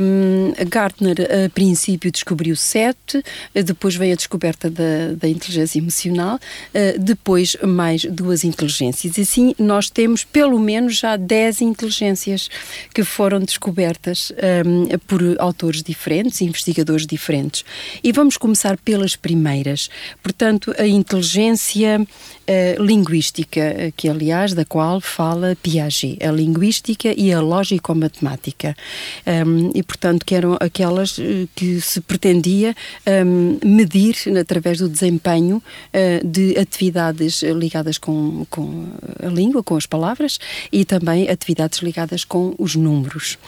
Um, 0.00 0.52
Gartner, 0.68 1.16
a 1.20 1.50
princípio, 1.50 2.10
descobriu 2.10 2.56
sete, 2.56 3.22
depois 3.64 3.94
veio 3.94 4.14
a 4.14 4.16
descoberta 4.16 4.70
da, 4.70 5.12
da 5.18 5.28
inteligência 5.28 5.78
emocional, 5.78 6.36
uh, 6.36 6.98
depois 6.98 7.56
mais 7.62 8.04
duas 8.04 8.44
inteligências. 8.44 9.18
E 9.18 9.20
assim, 9.20 9.54
nós 9.58 9.90
temos 9.90 10.24
pelo 10.24 10.58
menos 10.58 10.98
já 10.98 11.16
dez 11.16 11.60
inteligências 11.60 12.48
que 12.94 13.04
foram 13.04 13.40
descobertas 13.40 14.32
um, 14.66 14.98
por 15.06 15.20
autores 15.38 15.82
diferentes, 15.82 16.40
investigadores 16.40 17.06
diferentes. 17.06 17.64
E 18.02 18.12
vamos 18.12 18.36
começar 18.36 18.76
pelas 18.78 19.16
primeiras. 19.16 19.90
Portanto, 20.22 20.74
a 20.78 20.86
inteligência 20.86 21.25
inteligência 21.26 22.00
uh, 22.00 22.82
linguística, 22.82 23.60
eh, 23.60 23.92
que 23.96 24.08
aliás 24.08 24.54
da 24.54 24.64
qual 24.64 25.00
fala 25.00 25.56
Piaget, 25.60 26.18
a 26.24 26.30
linguística 26.30 27.12
e 27.16 27.32
a 27.32 27.40
lógico-matemática. 27.40 28.76
Um, 29.26 29.70
e 29.74 29.82
portanto 29.82 30.24
que 30.24 30.34
eram 30.34 30.56
aquelas 30.60 31.18
eh, 31.18 31.46
que 31.54 31.80
se 31.80 32.00
pretendia 32.00 32.74
um, 33.06 33.58
medir 33.64 34.16
através 34.38 34.78
do 34.78 34.88
desempenho 34.88 35.56
uh, 35.56 36.26
de 36.26 36.56
atividades 36.58 37.42
ligadas 37.42 37.98
com, 37.98 38.46
com 38.48 38.86
a 39.22 39.28
língua, 39.28 39.62
com 39.62 39.76
as 39.76 39.86
palavras 39.86 40.38
e 40.70 40.84
também 40.84 41.28
atividades 41.28 41.80
ligadas 41.80 42.24
com 42.24 42.54
os 42.58 42.76
números. 42.76 43.38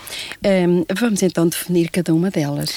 Um, 0.45 0.85
vamos 0.95 1.23
então 1.23 1.47
definir 1.47 1.91
cada 1.91 2.13
uma 2.15 2.31
delas. 2.31 2.75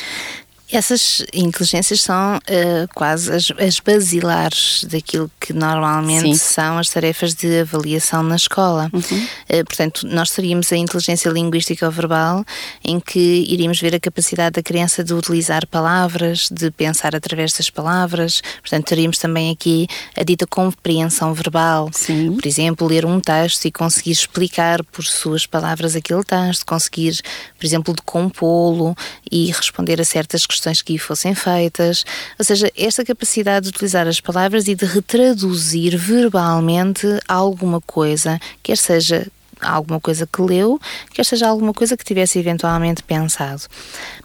Essas 0.72 1.22
inteligências 1.34 2.02
são 2.02 2.38
uh, 2.38 2.88
quase 2.96 3.30
as, 3.30 3.52
as, 3.60 3.80
basilares 3.82 4.86
daquilo 4.86 5.30
que 5.38 5.52
normalmente 5.52 6.22
Sim. 6.22 6.36
são 6.36 6.78
as 6.78 6.88
tarefas 6.88 7.34
de 7.34 7.60
avaliação 7.60 8.24
na 8.24 8.38
escola. 8.38 8.90
Uhum. 8.94 9.28
Uh, 9.50 9.66
portanto, 9.66 10.08
nós 10.08 10.32
teríamos 10.32 10.72
a 10.72 10.78
inteligência 10.78 11.30
linguística 11.30 11.86
ou 11.86 11.92
verbal, 11.92 12.46
em 12.86 13.02
que 13.02 13.20
iríamos 13.50 13.82
ver 13.82 13.94
a 13.94 14.00
capacidade 14.00 14.54
da 14.54 14.64
criança 14.64 15.04
de 15.04 15.14
utilizar 15.14 15.68
palavras, 15.68 16.48
de 16.50 16.72
pensar 16.72 17.14
através 17.18 17.52
das 17.52 17.70
palavras. 17.70 18.42
Portanto, 18.62 18.86
teríamos 18.86 19.18
também 19.18 19.52
aqui 19.52 19.88
a 20.16 20.24
dita 20.24 20.48
compreensão 20.48 21.34
verbal. 21.34 21.90
Sim. 21.92 22.34
Por 22.34 22.48
exemplo, 22.48 22.88
ler 22.88 23.06
um 23.06 23.20
texto 23.20 23.66
e 23.66 23.72
conseguir 23.72 24.12
explicar 24.12 24.82
por 24.86 25.04
suas 25.04 25.46
palavras 25.46 25.98
aquele 25.98 26.24
texto, 26.24 26.66
conseguir, 26.66 27.20
por 27.60 27.66
exemplo, 27.66 27.94
decompô-lo 27.94 28.96
e 29.30 29.52
responder 29.52 30.00
a 30.00 30.06
certas 30.06 30.46
questões 30.46 30.61
questões 30.62 30.82
que 30.82 30.98
fossem 30.98 31.34
feitas. 31.34 32.06
Ou 32.38 32.46
seja, 32.46 32.72
esta 32.78 33.04
capacidade 33.04 33.64
de 33.66 33.70
utilizar 33.70 34.08
as 34.08 34.22
palavras 34.22 34.68
e 34.68 34.76
de 34.76 34.86
retraduzir 34.86 35.98
verbalmente 35.98 37.08
alguma 37.28 37.82
coisa, 37.82 38.40
quer 38.62 38.78
seja 38.78 39.28
alguma 39.62 40.00
coisa 40.00 40.28
que 40.28 40.42
leu, 40.42 40.80
quer 41.14 41.26
seja 41.26 41.48
alguma 41.48 41.74
coisa 41.74 41.96
que 41.96 42.04
tivesse 42.04 42.40
eventualmente 42.40 43.04
pensado. 43.04 43.64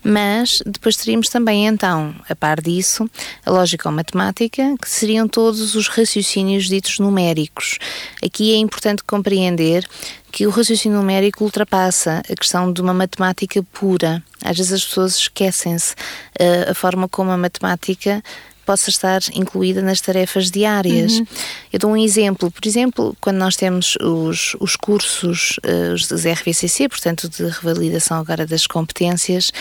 Mas 0.03 0.63
depois 0.65 0.97
teríamos 0.97 1.29
também, 1.29 1.67
então, 1.67 2.15
a 2.29 2.35
par 2.35 2.61
disso, 2.61 3.09
a 3.45 3.51
lógica 3.51 3.89
ou 3.89 3.95
matemática, 3.95 4.75
que 4.81 4.89
seriam 4.89 5.29
todos 5.29 5.75
os 5.75 5.89
raciocínios 5.89 6.67
ditos 6.67 6.99
numéricos. 6.99 7.79
Aqui 8.23 8.55
é 8.55 8.57
importante 8.57 9.03
compreender 9.05 9.87
que 10.31 10.47
o 10.47 10.51
raciocínio 10.51 10.99
numérico 10.99 11.45
ultrapassa 11.45 12.23
a 12.31 12.37
questão 12.37 12.71
de 12.71 12.81
uma 12.81 12.93
matemática 12.93 13.63
pura. 13.73 14.23
Às 14.45 14.59
vezes 14.59 14.73
as 14.73 14.85
pessoas 14.85 15.17
esquecem-se 15.17 15.95
uh, 15.95 16.71
a 16.71 16.75
forma 16.75 17.09
como 17.09 17.31
a 17.31 17.39
matemática 17.39 18.23
possa 18.67 18.91
estar 18.91 19.21
incluída 19.33 19.81
nas 19.81 20.01
tarefas 20.01 20.51
diárias. 20.51 21.21
Uhum. 21.21 21.27
Eu 21.73 21.79
dou 21.79 21.91
um 21.93 21.97
exemplo, 21.97 22.51
por 22.51 22.67
exemplo, 22.67 23.17
quando 23.21 23.37
nós 23.37 23.55
temos 23.55 23.97
os, 24.03 24.57
os 24.59 24.75
cursos, 24.75 25.59
uh, 25.59 25.95
os 25.95 26.27
RVCC, 26.27 26.89
portanto, 26.89 27.29
de 27.29 27.45
revalidação 27.45 28.19
agora 28.19 28.45
das 28.45 28.67
competências, 28.67 29.53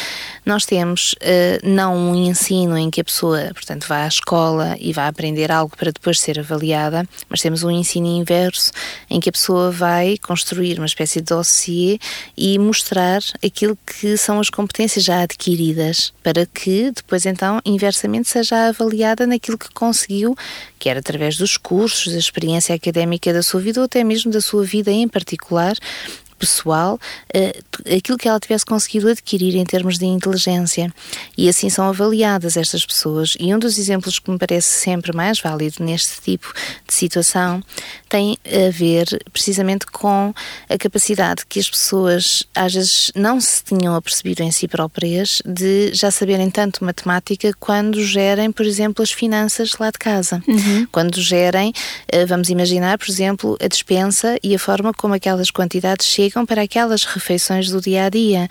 nós 0.43 0.65
temos 0.65 1.13
uh, 1.13 1.59
não 1.63 1.95
um 1.95 2.15
ensino 2.15 2.75
em 2.77 2.89
que 2.89 2.99
a 2.99 3.03
pessoa, 3.03 3.51
portanto, 3.53 3.85
vá 3.87 4.03
à 4.03 4.07
escola 4.07 4.75
e 4.79 4.91
vai 4.91 5.07
aprender 5.07 5.51
algo 5.51 5.77
para 5.77 5.91
depois 5.91 6.19
ser 6.19 6.39
avaliada, 6.39 7.07
mas 7.29 7.41
temos 7.41 7.63
um 7.63 7.69
ensino 7.69 8.07
inverso 8.07 8.71
em 9.07 9.19
que 9.19 9.29
a 9.29 9.31
pessoa 9.31 9.69
vai 9.69 10.17
construir 10.17 10.79
uma 10.79 10.87
espécie 10.87 11.21
de 11.21 11.27
dossiê 11.27 11.99
e 12.35 12.57
mostrar 12.57 13.21
aquilo 13.45 13.77
que 13.85 14.17
são 14.17 14.39
as 14.39 14.49
competências 14.49 15.05
já 15.05 15.21
adquiridas, 15.21 16.11
para 16.23 16.45
que 16.47 16.89
depois, 16.89 17.25
então, 17.27 17.61
inversamente, 17.63 18.29
seja 18.29 18.69
avaliada 18.69 18.94
avaliada 18.95 19.27
naquilo 19.27 19.57
que 19.57 19.69
conseguiu, 19.73 20.35
quer 20.79 20.97
através 20.97 21.37
dos 21.37 21.57
cursos, 21.57 22.13
da 22.13 22.17
experiência 22.17 22.73
académica 22.73 23.33
da 23.33 23.43
sua 23.43 23.59
vida 23.59 23.81
ou 23.81 23.85
até 23.85 24.03
mesmo 24.03 24.31
da 24.31 24.39
sua 24.39 24.63
vida 24.63 24.91
em 24.91 25.07
particular, 25.07 25.75
pessoal 26.45 26.99
uh, 27.35 27.95
aquilo 27.95 28.17
que 28.17 28.27
ela 28.27 28.39
tivesse 28.39 28.65
conseguido 28.65 29.09
adquirir 29.09 29.55
em 29.55 29.65
termos 29.65 29.97
de 29.97 30.05
inteligência. 30.05 30.93
E 31.37 31.49
assim 31.49 31.69
são 31.69 31.87
avaliadas 31.87 32.57
estas 32.57 32.85
pessoas. 32.85 33.35
E 33.39 33.53
um 33.53 33.59
dos 33.59 33.77
exemplos 33.77 34.19
que 34.19 34.29
me 34.29 34.37
parece 34.37 34.67
sempre 34.67 35.15
mais 35.15 35.39
válido 35.39 35.83
neste 35.83 36.21
tipo 36.21 36.53
de 36.87 36.93
situação 36.93 37.61
tem 38.09 38.37
a 38.45 38.71
ver 38.71 39.05
precisamente 39.33 39.85
com 39.87 40.33
a 40.69 40.77
capacidade 40.77 41.45
que 41.47 41.59
as 41.59 41.69
pessoas 41.69 42.43
às 42.53 42.73
vezes 42.73 43.11
não 43.15 43.41
se 43.41 43.63
tinham 43.63 43.95
apercebido 43.95 44.43
em 44.43 44.51
si 44.51 44.67
próprias 44.67 45.41
de 45.45 45.93
já 45.93 46.11
saberem 46.11 46.49
tanto 46.49 46.83
matemática 46.83 47.51
quando 47.59 48.03
gerem, 48.03 48.51
por 48.51 48.65
exemplo, 48.65 49.01
as 49.03 49.11
finanças 49.11 49.73
lá 49.79 49.89
de 49.91 49.97
casa. 49.97 50.41
Uhum. 50.47 50.87
Quando 50.91 51.19
gerem, 51.21 51.73
uh, 52.13 52.27
vamos 52.27 52.49
imaginar, 52.49 52.97
por 52.97 53.09
exemplo, 53.09 53.57
a 53.61 53.67
despensa 53.67 54.37
e 54.43 54.53
a 54.55 54.59
forma 54.59 54.93
como 54.93 55.13
aquelas 55.13 55.51
quantidades 55.51 56.05
chegam 56.07 56.34
para 56.43 56.63
aquelas 56.63 57.03
refeições 57.03 57.69
do 57.69 57.79
dia 57.79 58.05
a 58.05 58.09
dia. 58.09 58.49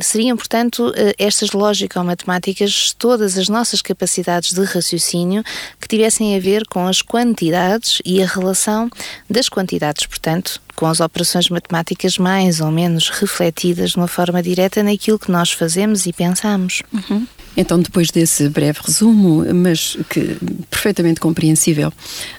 Seriam, 0.00 0.36
portanto, 0.36 0.88
uh, 0.88 1.14
estas 1.18 1.52
lógico-matemáticas 1.52 2.92
todas 2.98 3.38
as 3.38 3.48
nossas 3.48 3.80
capacidades 3.80 4.52
de 4.52 4.64
raciocínio 4.64 5.44
que 5.80 5.86
tivessem 5.86 6.36
a 6.36 6.40
ver 6.40 6.66
com 6.66 6.88
as 6.88 7.00
quantidades 7.00 8.00
e 8.04 8.22
a 8.22 8.26
relação 8.26 8.90
das 9.30 9.48
quantidades, 9.48 10.06
portanto, 10.06 10.60
com 10.74 10.86
as 10.86 11.00
operações 11.00 11.48
matemáticas 11.48 12.18
mais 12.18 12.60
ou 12.60 12.70
menos 12.70 13.08
refletidas 13.10 13.90
de 13.90 13.96
uma 13.96 14.08
forma 14.08 14.42
direta 14.42 14.82
naquilo 14.82 15.18
que 15.18 15.30
nós 15.30 15.52
fazemos 15.52 16.06
e 16.06 16.12
pensamos. 16.12 16.82
Uhum. 16.92 17.26
Então, 17.56 17.80
depois 17.80 18.10
desse 18.10 18.48
breve 18.48 18.80
resumo, 18.84 19.44
mas 19.54 19.96
que 20.08 20.36
perfeitamente 20.70 21.20
compreensível, 21.20 21.92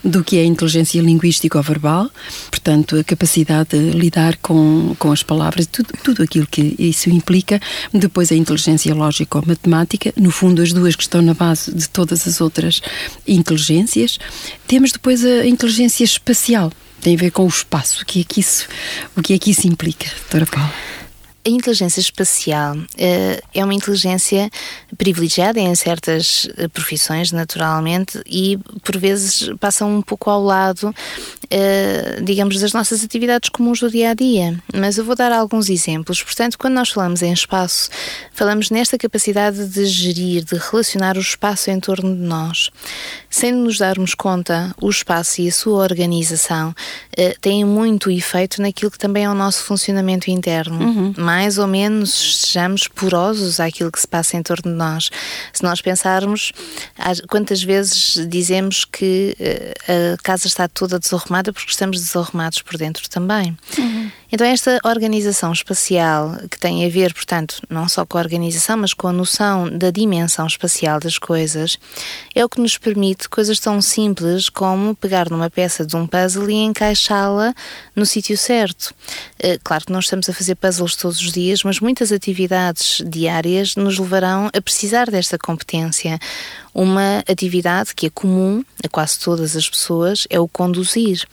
do 0.04 0.24
que 0.24 0.38
é 0.38 0.42
a 0.42 0.46
inteligência 0.46 1.02
linguística 1.02 1.58
ou 1.58 1.64
verbal, 1.64 2.10
portanto, 2.50 2.98
a 2.98 3.04
capacidade 3.04 3.70
de 3.70 3.92
lidar 3.92 4.38
com, 4.38 4.96
com 5.00 5.12
as 5.12 5.24
palavras, 5.24 5.68
tudo, 5.68 5.90
tudo 6.04 6.24
aquilo 6.24 6.48
que 6.48 6.76
isso 6.78 7.10
implica, 7.10 7.60
depois 7.94 8.32
a 8.32 8.36
inteligência 8.36 8.94
lógica 8.94 9.38
ou 9.38 9.44
matemática, 9.46 10.14
no 10.18 10.32
fundo, 10.32 10.62
as 10.62 10.74
duas 10.74 10.96
que 10.96 11.04
estão 11.04 11.22
na 11.22 11.34
base 11.34 11.74
de 11.74 11.90
todas 11.90 12.28
as 12.28 12.42
outras 12.42 12.82
inteligências. 13.28 14.20
Temos 14.68 14.92
depois 14.92 15.24
a 15.24 15.46
inteligência 15.46 16.04
espacial, 16.04 16.72
tem 17.02 17.16
a 17.16 17.18
ver 17.18 17.32
com 17.32 17.46
o 17.46 17.48
espaço. 17.48 18.02
O 18.02 18.06
que 18.06 18.22
é 18.22 18.24
que 18.24 18.40
isso, 18.40 18.68
o 19.16 19.22
que 19.22 19.34
é 19.34 19.40
que 19.40 19.52
isso 19.52 19.68
implica, 19.68 20.08
doutora 20.22 20.46
Paula? 20.46 21.05
A 21.48 21.50
inteligência 21.50 22.00
espacial 22.00 22.76
uh, 22.76 23.48
é 23.54 23.64
uma 23.64 23.76
inteligência 23.76 24.50
privilegiada 24.98 25.60
em 25.60 25.76
certas 25.76 26.46
uh, 26.46 26.68
profissões, 26.70 27.32
naturalmente, 27.32 28.20
e 28.26 28.58
por 28.84 28.98
vezes 28.98 29.52
passa 29.60 29.86
um 29.86 30.02
pouco 30.02 30.28
ao 30.32 30.42
lado, 30.42 30.90
uh, 30.90 32.24
digamos, 32.24 32.60
das 32.60 32.74
nossas 32.74 33.04
atividades 33.04 33.50
comuns 33.50 33.80
do 33.80 33.92
dia 33.92 34.10
a 34.10 34.14
dia. 34.16 34.60
Mas 34.74 34.98
eu 34.98 35.06
vou 35.06 35.16
dar 35.16 35.32
alguns 35.32 35.70
exemplos. 35.70 36.24
Portanto, 36.24 36.58
quando 36.58 36.74
nós 36.74 36.90
falamos 36.90 37.22
em 37.22 37.32
espaço, 37.32 37.92
falamos 38.34 38.72
nesta 38.72 38.98
capacidade 38.98 39.68
de 39.68 39.86
gerir, 39.86 40.44
de 40.44 40.56
relacionar 40.56 41.16
o 41.16 41.22
espaço 41.22 41.70
em 41.70 41.80
torno 41.80 42.16
de 42.16 42.24
nós. 42.24 42.72
Sem 43.36 43.52
nos 43.52 43.78
darmos 43.78 44.16
conta, 44.16 44.74
o 44.82 44.90
espaço 44.90 45.42
e 45.42 45.50
a 45.50 45.52
sua 45.52 45.82
organização 45.82 46.74
têm 47.42 47.66
muito 47.66 48.10
efeito 48.10 48.62
naquilo 48.62 48.90
que 48.90 48.98
também 48.98 49.26
é 49.26 49.30
o 49.30 49.34
nosso 49.34 49.64
funcionamento 49.64 50.32
interno. 50.32 50.80
Uhum 50.80 51.14
mais 51.18 51.58
ou 51.58 51.68
menos 51.68 52.42
sejamos 52.42 52.88
porosos 52.88 53.60
àquilo 53.60 53.92
que 53.92 54.00
se 54.00 54.08
passa 54.08 54.38
em 54.38 54.44
torno 54.44 54.72
de 54.72 54.78
nós. 54.78 55.10
Se 55.52 55.64
nós 55.64 55.82
pensarmos, 55.82 56.52
quantas 57.28 57.64
vezes 57.64 58.28
dizemos 58.30 58.86
que 58.86 59.36
eh, 59.40 60.14
a 60.14 60.22
casa 60.22 60.48
está 60.48 60.68
toda 60.68 61.00
desarrumada 61.00 61.52
porque 61.52 61.72
estamos 61.72 62.00
desarrumados 62.00 62.62
por 62.62 62.78
dentro 62.78 63.10
também. 63.10 63.58
Uhum. 63.78 64.12
Então, 64.36 64.46
esta 64.48 64.82
organização 64.84 65.54
espacial, 65.54 66.36
que 66.52 66.60
tem 66.60 66.86
a 66.86 66.90
ver, 66.90 67.14
portanto, 67.14 67.62
não 67.70 67.88
só 67.88 68.06
com 68.06 68.18
a 68.18 68.22
organização, 68.22 68.76
mas 68.76 68.94
com 68.94 69.08
a 69.08 69.14
noção 69.14 69.70
da 69.70 69.90
dimensão 69.90 70.46
espacial 70.46 71.00
das 71.00 71.18
coisas, 71.18 71.80
é 72.36 72.44
o 72.44 72.50
que 72.50 72.60
nos 72.60 72.78
permite 72.78 73.30
coisas 73.30 73.62
tão 73.62 73.82
simples 73.82 74.50
como 74.50 74.94
pegar 74.94 75.30
numa 75.30 75.50
peça 75.50 75.86
de 75.86 75.96
um 75.96 76.06
puzzle 76.06 76.50
e 76.50 76.56
encaixá-la 76.56 77.56
no 77.96 78.06
sítio 78.06 78.38
certo. 78.38 78.94
Eh, 79.40 79.58
claro 79.64 79.86
que 79.86 79.94
não 79.94 80.02
estamos 80.02 80.28
a 80.28 80.34
fazer 80.34 80.56
puzzles 80.56 80.98
todos 80.98 81.22
os 81.22 81.32
dias, 81.32 81.64
mas 81.64 81.80
muitas 81.80 82.12
atividades 82.12 83.02
diárias 83.08 83.78
nos 83.78 83.98
levarão 83.98 84.50
a 84.54 84.62
precisar 84.62 85.10
desta 85.10 85.38
competência. 85.38 86.20
Uma 86.76 87.20
atividade 87.20 87.96
que 87.96 88.08
é 88.08 88.10
comum 88.10 88.62
a 88.84 88.90
quase 88.90 89.18
todas 89.18 89.56
as 89.56 89.70
pessoas 89.70 90.28
é 90.30 90.38
o 90.38 90.46
conduzir. 90.46 91.26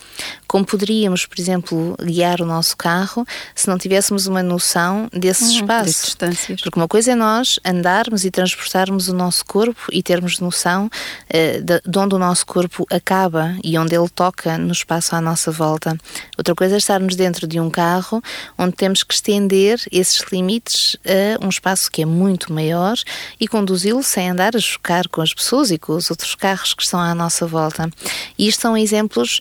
Como 0.47 0.65
poderíamos, 0.65 1.27
por 1.27 1.41
exemplo, 1.41 1.97
guiar 2.01 2.41
o 2.41 2.47
nosso 2.47 2.77
carro 2.77 3.27
se 3.53 3.67
não 3.69 3.77
tivéssemos 3.77 4.29
uma 4.29 4.41
noção 4.41 5.09
desse 5.13 5.43
uhum, 5.45 5.51
espaço? 5.51 6.05
distâncias. 6.05 6.61
Porque 6.61 6.79
uma 6.79 6.87
coisa 6.87 7.13
é 7.13 7.15
nós 7.17 7.59
andarmos 7.65 8.25
e 8.25 8.31
transportarmos 8.31 9.09
o 9.09 9.15
nosso 9.15 9.45
corpo 9.45 9.89
e 9.91 10.01
termos 10.01 10.39
noção 10.39 10.87
uh, 10.87 11.63
de, 11.63 11.81
de 11.85 11.99
onde 11.99 12.15
o 12.15 12.19
nosso 12.19 12.47
corpo 12.47 12.87
acaba 12.89 13.57
e 13.65 13.77
onde 13.77 13.97
ele 13.97 14.09
toca 14.09 14.57
no 14.57 14.73
espaço 14.73 15.17
à 15.17 15.21
nossa 15.21 15.51
volta. 15.51 15.97
Outra 16.39 16.55
coisa 16.55 16.77
é 16.77 16.79
estarmos 16.79 17.17
dentro 17.17 17.49
de 17.49 17.59
um 17.59 17.69
carro 17.69 18.23
onde 18.57 18.77
temos 18.77 19.03
que 19.03 19.15
estender 19.15 19.81
esses 19.91 20.23
limites 20.33 20.97
a 21.05 21.45
um 21.45 21.49
espaço 21.49 21.91
que 21.91 22.03
é 22.03 22.07
muito 22.07 22.53
maior 22.53 22.95
e 23.41 23.49
conduzi-lo 23.49 24.03
sem 24.03 24.31
andar 24.31 24.55
a 24.55 24.61
chocar 24.61 25.09
com 25.09 25.21
as 25.21 25.32
as 25.33 25.35
pessoas 25.35 25.71
e 25.71 25.79
com 25.79 25.95
os 25.95 26.11
outros 26.11 26.35
carros 26.35 26.75
que 26.75 26.83
estão 26.83 27.01
à 27.01 27.15
nossa 27.15 27.47
volta. 27.47 27.91
E 28.39 28.47
isto 28.47 28.61
são 28.61 28.77
exemplos 28.77 29.41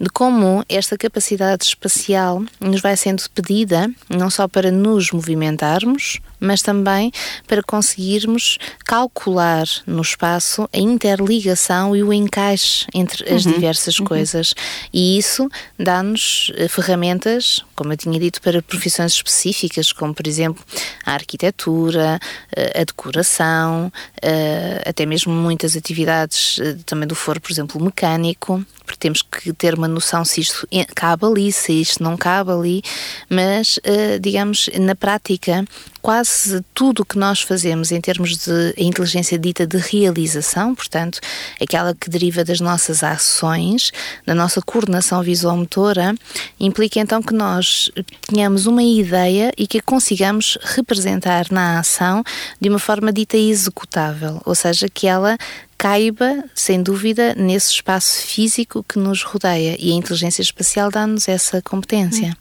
de 0.00 0.08
como 0.10 0.64
esta 0.68 0.96
capacidade 0.96 1.64
espacial 1.64 2.44
nos 2.60 2.80
vai 2.80 2.96
sendo 2.96 3.22
pedida 3.34 3.90
não 4.08 4.30
só 4.30 4.46
para 4.46 4.70
nos 4.70 5.10
movimentarmos, 5.10 6.20
mas 6.40 6.62
também 6.62 7.12
para 7.46 7.62
conseguirmos 7.62 8.58
calcular 8.84 9.66
no 9.86 10.02
espaço 10.02 10.68
a 10.72 10.78
interligação 10.78 11.94
e 11.94 12.02
o 12.02 12.12
encaixe 12.12 12.86
entre 12.94 13.32
as 13.32 13.44
uhum, 13.44 13.52
diversas 13.52 13.98
uhum. 13.98 14.06
coisas. 14.06 14.54
E 14.92 15.18
isso 15.18 15.48
dá-nos 15.78 16.52
eh, 16.56 16.68
ferramentas, 16.68 17.64
como 17.74 17.92
eu 17.92 17.96
tinha 17.96 18.18
dito, 18.18 18.40
para 18.40 18.62
profissões 18.62 19.12
específicas, 19.12 19.92
como 19.92 20.14
por 20.14 20.26
exemplo 20.26 20.64
a 21.04 21.12
arquitetura, 21.12 22.18
eh, 22.54 22.80
a 22.80 22.84
decoração, 22.84 23.92
eh, 24.22 24.82
até 24.86 25.04
mesmo 25.06 25.32
muitas 25.32 25.76
atividades 25.76 26.58
também 26.86 27.06
do 27.06 27.14
foro, 27.14 27.40
por 27.40 27.50
exemplo, 27.50 27.82
mecânico, 27.82 28.64
porque 28.84 28.98
temos 28.98 29.22
que 29.22 29.52
ter 29.52 29.74
uma 29.74 29.88
noção 29.88 30.24
se 30.24 30.40
isto 30.40 30.66
cabe 30.94 31.26
ali, 31.26 31.52
se 31.52 31.72
isto 31.72 32.02
não 32.02 32.16
cabe 32.16 32.50
ali, 32.52 32.82
mas 33.28 33.78
digamos, 34.20 34.70
na 34.78 34.94
prática, 34.94 35.64
quase 36.08 36.64
tudo 36.72 37.00
o 37.00 37.04
que 37.04 37.18
nós 37.18 37.42
fazemos 37.42 37.92
em 37.92 38.00
termos 38.00 38.38
de 38.38 38.72
inteligência 38.78 39.38
dita 39.38 39.66
de 39.66 39.76
realização, 39.76 40.74
portanto, 40.74 41.20
aquela 41.60 41.94
que 41.94 42.08
deriva 42.08 42.42
das 42.42 42.60
nossas 42.60 43.04
ações, 43.04 43.92
da 44.24 44.34
nossa 44.34 44.62
coordenação 44.62 45.22
visuomotora, 45.22 46.14
implica 46.58 46.98
então 46.98 47.20
que 47.20 47.34
nós 47.34 47.90
tenhamos 48.26 48.64
uma 48.64 48.82
ideia 48.82 49.52
e 49.58 49.66
que 49.66 49.80
a 49.80 49.82
consigamos 49.82 50.56
representar 50.62 51.48
na 51.50 51.80
ação 51.80 52.24
de 52.58 52.70
uma 52.70 52.78
forma 52.78 53.12
dita 53.12 53.36
executável, 53.36 54.40
ou 54.46 54.54
seja, 54.54 54.88
que 54.88 55.06
ela 55.06 55.36
caiba, 55.78 56.44
sem 56.56 56.82
dúvida, 56.82 57.36
nesse 57.36 57.70
espaço 57.70 58.20
físico 58.22 58.84
que 58.86 58.98
nos 58.98 59.22
rodeia 59.22 59.76
e 59.78 59.92
a 59.92 59.94
inteligência 59.94 60.42
espacial 60.42 60.90
dá-nos 60.90 61.28
essa 61.28 61.62
competência. 61.62 62.36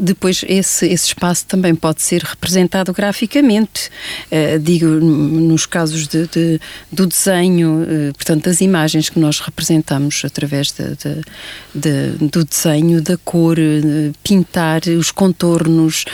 Depois, 0.00 0.42
esse, 0.48 0.86
esse 0.86 1.08
espaço 1.08 1.44
também 1.46 1.74
pode 1.74 2.00
ser 2.00 2.22
representado 2.22 2.90
graficamente, 2.94 3.90
uh, 4.32 4.58
digo, 4.58 4.86
nos 4.86 5.66
casos 5.66 6.08
de, 6.08 6.26
de 6.28 6.60
do 6.90 7.06
desenho, 7.06 7.82
uh, 7.82 8.14
portanto, 8.14 8.44
das 8.44 8.62
imagens 8.62 9.10
que 9.10 9.20
nós 9.20 9.38
representamos 9.40 10.22
através 10.24 10.72
de, 10.72 10.96
de, 11.74 12.26
do 12.26 12.42
desenho, 12.42 13.02
da 13.02 13.18
cor, 13.18 13.58
uh, 13.58 14.14
pintar 14.24 14.82
os 14.98 15.10
contornos, 15.10 16.06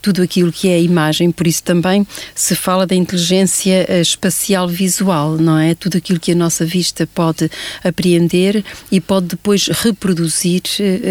tudo 0.00 0.22
aquilo 0.22 0.50
que 0.50 0.68
é 0.68 0.74
a 0.74 0.78
imagem, 0.78 1.30
por 1.30 1.46
isso 1.46 1.62
também 1.62 2.06
se 2.34 2.56
fala 2.56 2.86
da 2.86 2.94
inteligência 2.94 4.00
espacial 4.00 4.66
visual, 4.66 5.36
não 5.36 5.58
é? 5.58 5.74
Tudo 5.74 5.91
aquilo 5.96 6.20
que 6.20 6.32
a 6.32 6.34
nossa 6.34 6.64
vista 6.64 7.06
pode 7.06 7.50
apreender 7.82 8.64
e 8.90 9.00
pode 9.00 9.28
depois 9.28 9.68
reproduzir 9.68 10.62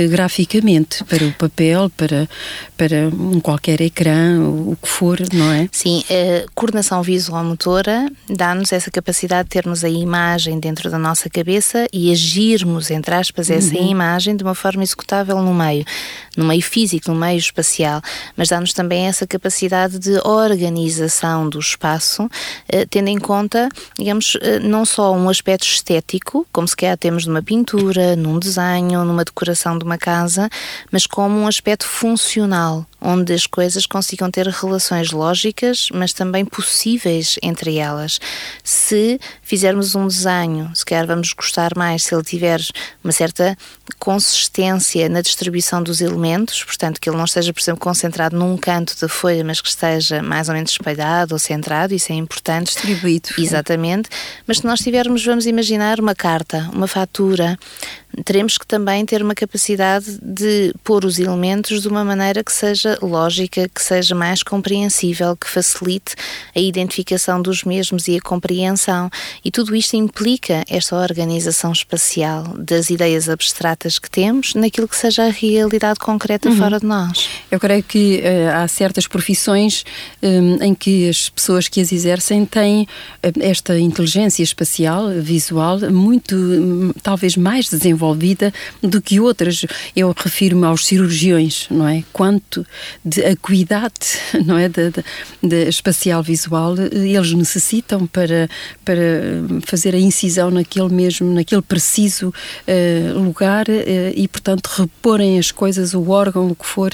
graficamente 0.10 1.04
para 1.04 1.26
o 1.26 1.34
papel, 1.34 1.90
para, 1.96 2.28
para 2.78 3.08
um 3.08 3.40
qualquer 3.40 3.82
ecrã, 3.82 4.40
o 4.40 4.78
que 4.82 4.88
for, 4.88 5.20
não 5.34 5.52
é? 5.52 5.68
Sim, 5.72 6.04
a 6.10 6.50
coordenação 6.54 7.02
visual-motora 7.02 8.12
dá-nos 8.30 8.72
essa 8.72 8.90
capacidade 8.92 9.46
de 9.46 9.50
termos 9.50 9.84
a 9.84 9.90
imagem 9.90 10.60
dentro 10.60 10.90
da 10.90 10.98
nossa 10.98 11.30
cabeça 11.30 11.88
e 11.92 12.12
agirmos, 12.12 12.92
entre 12.92 13.14
aspas, 13.16 13.50
essa 13.50 13.76
uhum. 13.76 13.90
imagem 13.90 14.36
de 14.36 14.44
uma 14.44 14.56
forma 14.56 14.84
executável 14.84 15.42
no 15.42 15.54
meio, 15.54 15.86
no 16.36 16.46
meio 16.46 16.62
físico, 16.62 17.12
no 17.12 17.20
meio 17.20 17.38
espacial, 17.38 18.02
mas 18.36 18.50
dá-nos 18.50 18.74
também 18.74 19.08
essa 19.08 19.28
capacidade 19.28 20.00
de 20.00 20.18
organização 20.26 21.50
do 21.50 21.60
espaço, 21.60 22.30
eh, 22.68 22.86
tendo 22.86 23.10
em 23.10 23.20
conta, 23.20 23.70
digamos, 23.98 24.38
eh, 24.42 24.60
não 24.72 24.86
só 24.86 25.14
um 25.14 25.30
aspecto 25.30 25.66
estético, 25.66 26.48
como 26.52 26.68
se 26.68 26.76
calhar 26.76 26.98
temos 26.98 27.26
numa 27.26 27.44
pintura, 27.44 28.16
num 28.16 28.40
desenho, 28.40 29.04
numa 29.04 29.26
decoração 29.26 29.78
de 29.78 29.84
uma 29.84 29.98
casa, 29.98 30.50
mas 30.90 31.06
como 31.06 31.38
um 31.38 31.48
aspecto 31.48 31.86
funcional, 31.86 32.86
onde 33.02 33.34
as 33.34 33.48
coisas 33.48 33.86
consigam 33.86 34.30
ter 34.30 34.48
relações 34.48 35.12
lógicas, 35.12 35.90
mas 35.92 36.14
também 36.14 36.46
possíveis 36.46 37.38
entre 37.42 37.78
elas. 37.78 38.20
Se 38.64 39.20
fizermos 39.42 39.96
um 39.96 40.08
desenho, 40.08 40.72
se 40.76 40.86
calhar 40.86 41.08
vamos 41.08 41.34
gostar 41.34 41.72
mais 41.76 42.04
se 42.04 42.14
ele 42.14 42.24
tiver 42.24 42.62
uma 43.04 43.12
certa 43.12 43.58
consistência 43.98 45.10
na 45.10 45.22
distribuição 45.22 45.82
dos 45.82 46.02
elementos, 46.02 46.64
portanto, 46.64 47.02
que 47.02 47.10
ele 47.10 47.18
não 47.18 47.26
esteja, 47.26 47.52
por 47.52 47.62
exemplo, 47.62 47.82
concentrado 47.82 48.38
num 48.38 48.56
canto 48.56 48.96
da 49.00 49.10
folha, 49.10 49.44
mas 49.44 49.60
que 49.60 49.70
esteja 49.70 50.22
mais 50.22 50.48
ou 50.48 50.54
menos 50.54 50.72
espalhado 50.72 51.34
ou 51.34 51.40
centrado, 51.40 51.94
isso 51.94 52.12
é 52.12 52.16
importante. 52.16 52.68
Distribuído. 52.74 53.30
Exatamente. 53.38 54.10
Mas 54.46 54.60
se 54.60 54.66
nós 54.66 54.80
tivermos, 54.80 55.26
vamos 55.26 55.46
imaginar, 55.46 56.00
uma 56.00 56.14
carta, 56.14 56.70
uma 56.74 56.88
fatura, 56.88 57.58
teremos 58.26 58.58
que 58.58 58.68
também 58.68 59.06
ter 59.06 59.22
uma 59.22 59.34
capacidade 59.34 60.20
de 60.22 60.74
pôr 60.84 61.06
os 61.06 61.18
elementos 61.18 61.82
de 61.82 61.88
uma 61.88 62.04
maneira 62.04 62.44
que 62.44 62.52
seja 62.52 62.98
lógica, 63.02 63.70
que 63.70 63.82
seja 63.82 64.14
mais 64.14 64.44
compreensível, 64.44 65.36
que 65.36 65.48
facilite 65.48 66.16
a 66.56 66.60
identificação 66.60 67.42
dos 67.42 67.64
mesmos 67.64 68.08
e 68.08 68.18
a 68.18 68.22
compreensão. 68.22 69.10
E 69.44 69.52
tudo 69.52 69.76
isto 69.76 69.96
implica 69.96 70.64
esta 70.70 70.96
organização 70.96 71.72
espacial 71.72 72.44
das 72.58 72.90
ideias 72.90 73.30
abstratas 73.30 73.98
que 73.98 74.10
temos 74.10 74.54
naquilo 74.56 74.88
que 74.88 74.98
seja 74.98 75.26
a 75.26 75.30
realidade 75.30 76.00
concreta 76.00 76.50
uhum. 76.50 76.58
fora 76.58 76.80
de 76.80 76.86
nós. 76.86 77.30
Eu 77.50 77.60
creio 77.60 77.84
que 77.84 78.22
uh, 78.22 78.56
há 78.58 78.68
certas 78.68 79.08
profissões 79.08 79.86
um, 80.22 80.64
em 80.64 80.76
que 80.76 81.10
as 81.10 81.30
pessoas 81.30 81.68
que 81.68 81.80
as 81.80 81.92
exercem 81.92 82.46
têm 82.46 82.84
uh, 82.84 83.32
esta 83.40 83.80
inteligência 83.80 84.44
espacial, 84.44 85.10
visual, 85.10 85.80
muito, 85.92 86.36
um, 86.36 86.94
talvez 87.02 87.38
mais 87.38 87.70
desenvolvida 87.70 88.01
desenvolvida 88.02 88.54
do 88.82 89.02
que 89.02 89.20
outras. 89.20 89.66
Eu 89.96 90.14
refiro-me 90.18 90.66
aos 90.66 90.86
cirurgiões, 90.86 91.68
não 91.70 91.88
é? 91.88 92.04
Quanto 92.12 92.66
de 93.06 93.24
acuidade, 93.24 94.18
não 94.46 94.58
é? 94.58 94.68
De, 94.68 94.90
de, 94.90 95.04
de, 95.44 95.70
espacial 95.70 96.24
visual 96.24 96.76
eles 96.78 97.34
necessitam 97.34 98.08
para, 98.08 98.50
para 98.84 99.02
fazer 99.66 99.94
a 99.94 100.00
incisão 100.00 100.50
naquele 100.50 100.90
mesmo, 100.90 101.34
naquele 101.34 101.62
preciso 101.62 102.30
uh, 102.30 103.20
lugar 103.20 103.68
uh, 103.68 104.14
e, 104.16 104.28
portanto, 104.28 104.68
reporem 104.68 105.38
as 105.38 105.52
coisas, 105.52 105.94
o 105.94 106.10
órgão, 106.10 106.48
o 106.50 106.56
que 106.56 106.66
for. 106.66 106.92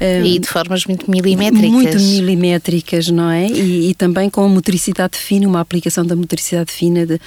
Uh, 0.00 0.24
e 0.24 0.38
de 0.38 0.46
formas 0.46 0.84
muito 0.84 1.10
milimétricas. 1.10 1.70
Muito 1.70 1.98
milimétricas, 1.98 3.08
não 3.08 3.30
é? 3.30 3.46
E, 3.46 3.90
e 3.90 3.94
também 3.94 4.28
com 4.28 4.44
a 4.44 4.48
motricidade 4.48 5.16
fina, 5.16 5.46
uma 5.46 5.60
aplicação 5.60 6.04
da 6.04 6.14
motricidade 6.14 6.72
fina 6.72 7.06
de, 7.06 7.20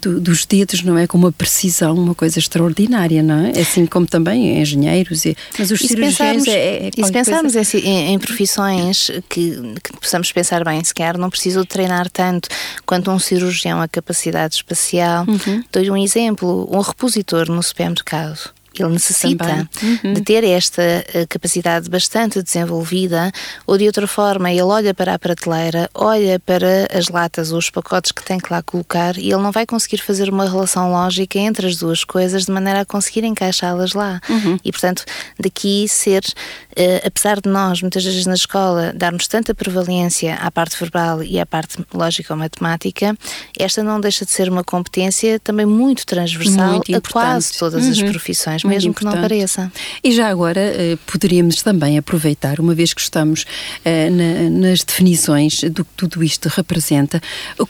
do, 0.00 0.20
dos 0.20 0.44
dedos, 0.44 0.82
não 0.82 0.96
é? 0.96 1.06
Com 1.06 1.18
uma 1.18 1.32
precisão, 1.32 1.94
uma 1.94 2.14
coisa 2.14 2.38
extraordinária, 2.38 3.22
não 3.22 3.46
é? 3.46 3.60
Assim 3.60 3.86
como 3.86 4.06
também 4.06 4.60
engenheiros, 4.60 5.24
e, 5.24 5.36
mas 5.58 5.70
os 5.70 5.80
e 5.80 5.88
cirurgiões 5.88 6.46
é, 6.46 6.86
é 6.86 6.90
E 6.96 7.04
se 7.04 7.12
pensarmos 7.12 7.54
coisa... 7.54 7.78
em, 7.78 8.14
em, 8.14 8.18
profissões 8.18 9.10
que, 9.28 9.56
que 9.82 9.92
possamos 10.00 10.30
pensar 10.32 10.64
bem, 10.64 10.82
sequer 10.84 11.18
não 11.18 11.30
preciso 11.30 11.64
treinar 11.64 12.10
tanto 12.10 12.48
quanto 12.86 13.10
um 13.10 13.18
cirurgião 13.18 13.80
a 13.80 13.88
capacidade 13.88 14.54
espacial. 14.54 15.24
Uhum. 15.26 15.62
Dou-lhe 15.72 15.90
um 15.90 15.96
exemplo, 15.96 16.68
um 16.70 16.80
repositor 16.80 17.50
no 17.50 17.62
supermercado 17.62 18.52
ele 18.80 18.92
necessita 18.92 19.68
uhum. 19.82 20.14
de 20.14 20.20
ter 20.20 20.44
esta 20.44 20.82
eh, 20.82 21.26
capacidade 21.28 21.90
bastante 21.90 22.40
desenvolvida, 22.40 23.32
ou 23.66 23.76
de 23.76 23.86
outra 23.86 24.06
forma, 24.06 24.50
ele 24.50 24.62
olha 24.62 24.94
para 24.94 25.14
a 25.14 25.18
prateleira, 25.18 25.90
olha 25.94 26.38
para 26.38 26.88
as 26.96 27.08
latas 27.08 27.50
ou 27.50 27.58
os 27.58 27.70
pacotes 27.70 28.12
que 28.12 28.24
tem 28.24 28.38
que 28.38 28.52
lá 28.52 28.62
colocar 28.62 29.16
e 29.16 29.32
ele 29.32 29.42
não 29.42 29.50
vai 29.50 29.66
conseguir 29.66 29.98
fazer 29.98 30.28
uma 30.28 30.48
relação 30.48 30.90
lógica 30.90 31.38
entre 31.38 31.66
as 31.66 31.76
duas 31.76 32.04
coisas 32.04 32.44
de 32.44 32.52
maneira 32.52 32.82
a 32.82 32.84
conseguir 32.84 33.24
encaixá-las 33.24 33.92
lá. 33.92 34.20
Uhum. 34.28 34.58
E, 34.64 34.70
portanto, 34.70 35.04
daqui 35.38 35.86
ser, 35.88 36.22
uh, 36.24 37.06
apesar 37.06 37.40
de 37.40 37.48
nós, 37.48 37.80
muitas 37.82 38.04
vezes 38.04 38.26
na 38.26 38.34
escola, 38.34 38.92
darmos 38.94 39.26
tanta 39.26 39.54
prevalência 39.54 40.34
à 40.36 40.50
parte 40.50 40.78
verbal 40.78 41.22
e 41.22 41.40
à 41.40 41.46
parte 41.46 41.78
lógica 41.92 42.32
ou 42.32 42.38
matemática, 42.38 43.16
esta 43.58 43.82
não 43.82 44.00
deixa 44.00 44.24
de 44.24 44.30
ser 44.30 44.48
uma 44.48 44.64
competência 44.64 45.40
também 45.40 45.66
muito 45.66 46.06
transversal 46.06 46.72
muito 46.72 46.94
a 46.94 47.00
quase 47.00 47.58
todas 47.58 47.84
uhum. 47.84 47.90
as 47.90 48.02
profissões 48.02 48.61
mesmo 48.68 48.90
importante. 48.90 49.12
que 49.12 49.16
não 49.16 49.28
pareça. 49.28 49.72
E 50.02 50.12
já 50.12 50.28
agora 50.28 50.60
eh, 50.60 50.98
poderíamos 51.06 51.62
também 51.62 51.98
aproveitar, 51.98 52.60
uma 52.60 52.74
vez 52.74 52.92
que 52.92 53.00
estamos 53.00 53.44
eh, 53.84 54.10
nas 54.10 54.82
definições 54.82 55.62
do 55.64 55.84
que 55.84 55.90
tudo 55.96 56.22
isto 56.22 56.48
representa, 56.48 57.20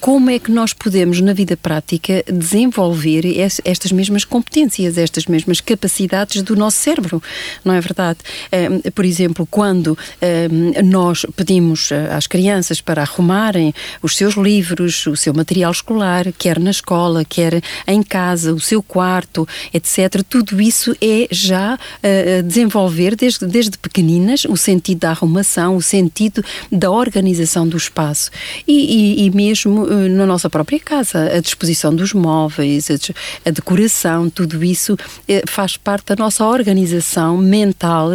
como 0.00 0.30
é 0.30 0.38
que 0.38 0.50
nós 0.50 0.72
podemos, 0.72 1.20
na 1.20 1.32
vida 1.32 1.56
prática, 1.56 2.24
desenvolver 2.26 3.22
estas 3.64 3.92
mesmas 3.92 4.24
competências, 4.24 4.98
estas 4.98 5.26
mesmas 5.26 5.60
capacidades 5.60 6.42
do 6.42 6.56
nosso 6.56 6.78
cérebro, 6.78 7.22
não 7.64 7.74
é 7.74 7.80
verdade? 7.80 8.18
Eh, 8.50 8.90
por 8.94 9.04
exemplo, 9.04 9.46
quando 9.50 9.96
nós 10.84 11.24
pedimos 11.36 11.90
às 12.10 12.26
crianças 12.26 12.80
para 12.80 13.02
arrumarem 13.02 13.74
os 14.02 14.16
seus 14.16 14.34
livros, 14.34 15.06
o 15.06 15.16
seu 15.16 15.34
material 15.34 15.70
escolar, 15.70 16.32
quer 16.32 16.58
na 16.58 16.70
escola, 16.70 17.24
quer 17.24 17.62
em 17.86 18.02
casa, 18.02 18.52
o 18.52 18.60
seu 18.60 18.82
quarto, 18.82 19.46
etc., 19.72 20.22
tudo 20.28 20.60
isso 20.60 20.81
isso 20.82 20.96
é 21.00 21.28
já 21.30 21.74
uh, 21.74 22.42
desenvolver 22.42 23.14
desde, 23.14 23.46
desde 23.46 23.78
pequeninas 23.78 24.44
o 24.44 24.56
sentido 24.56 25.00
da 25.00 25.10
arrumação, 25.10 25.76
o 25.76 25.82
sentido 25.82 26.44
da 26.70 26.90
organização 26.90 27.68
do 27.68 27.76
espaço 27.76 28.30
e, 28.66 29.22
e, 29.22 29.26
e 29.26 29.30
mesmo 29.30 29.84
uh, 29.84 30.08
na 30.08 30.26
nossa 30.26 30.50
própria 30.50 30.80
casa, 30.80 31.32
a 31.36 31.40
disposição 31.40 31.94
dos 31.94 32.12
móveis, 32.12 32.90
a, 32.90 32.94
a 33.48 33.50
decoração, 33.50 34.28
tudo 34.28 34.64
isso 34.64 34.94
uh, 34.94 34.98
faz 35.46 35.76
parte 35.76 36.06
da 36.06 36.16
nossa 36.16 36.44
organização 36.44 37.36
mental 37.36 38.10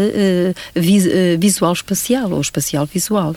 vis, 0.76 1.06
visual 1.40 1.74
espacial 1.74 2.32
ou 2.32 2.42
espacial 2.42 2.86
visual. 2.86 3.34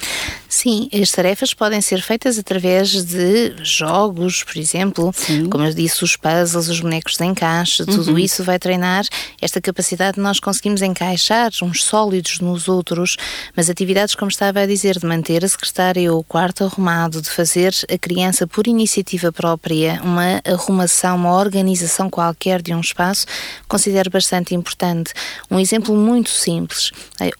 Sim, 0.48 0.88
as 0.92 1.10
tarefas 1.12 1.54
podem 1.54 1.80
ser 1.80 2.02
feitas 2.02 2.38
através 2.38 3.04
de 3.04 3.54
jogos, 3.62 4.42
por 4.42 4.56
exemplo, 4.56 5.12
Sim. 5.14 5.48
como 5.48 5.64
eu 5.64 5.72
disse, 5.72 6.02
os 6.02 6.16
puzzles, 6.16 6.68
os 6.68 6.80
bonecos 6.80 7.16
de 7.16 7.24
encaixe, 7.24 7.84
tudo 7.84 8.12
uhum. 8.12 8.18
isso 8.18 8.42
vai 8.42 8.58
treinar 8.58 9.04
esta 9.40 9.60
capacidade 9.60 10.16
de 10.16 10.20
nós 10.20 10.40
conseguimos 10.40 10.82
encaixar 10.82 11.50
uns 11.62 11.84
sólidos 11.84 12.40
nos 12.40 12.68
outros, 12.68 13.16
mas 13.56 13.70
atividades, 13.70 14.14
como 14.14 14.30
estava 14.30 14.60
a 14.60 14.66
dizer, 14.66 14.98
de 14.98 15.06
manter 15.06 15.44
a 15.44 15.48
secretária 15.48 16.12
ou 16.12 16.20
o 16.20 16.24
quarto 16.24 16.64
arrumado, 16.64 17.20
de 17.20 17.30
fazer 17.30 17.74
a 17.92 17.98
criança 17.98 18.46
por 18.46 18.66
iniciativa 18.66 19.32
própria 19.32 20.00
uma 20.02 20.40
arrumação, 20.44 21.16
uma 21.16 21.34
organização 21.34 22.10
qualquer 22.10 22.62
de 22.62 22.74
um 22.74 22.80
espaço, 22.80 23.26
considero 23.68 24.10
bastante 24.10 24.54
importante. 24.54 25.12
Um 25.50 25.58
exemplo 25.58 25.94
muito 25.94 26.30
simples. 26.30 26.90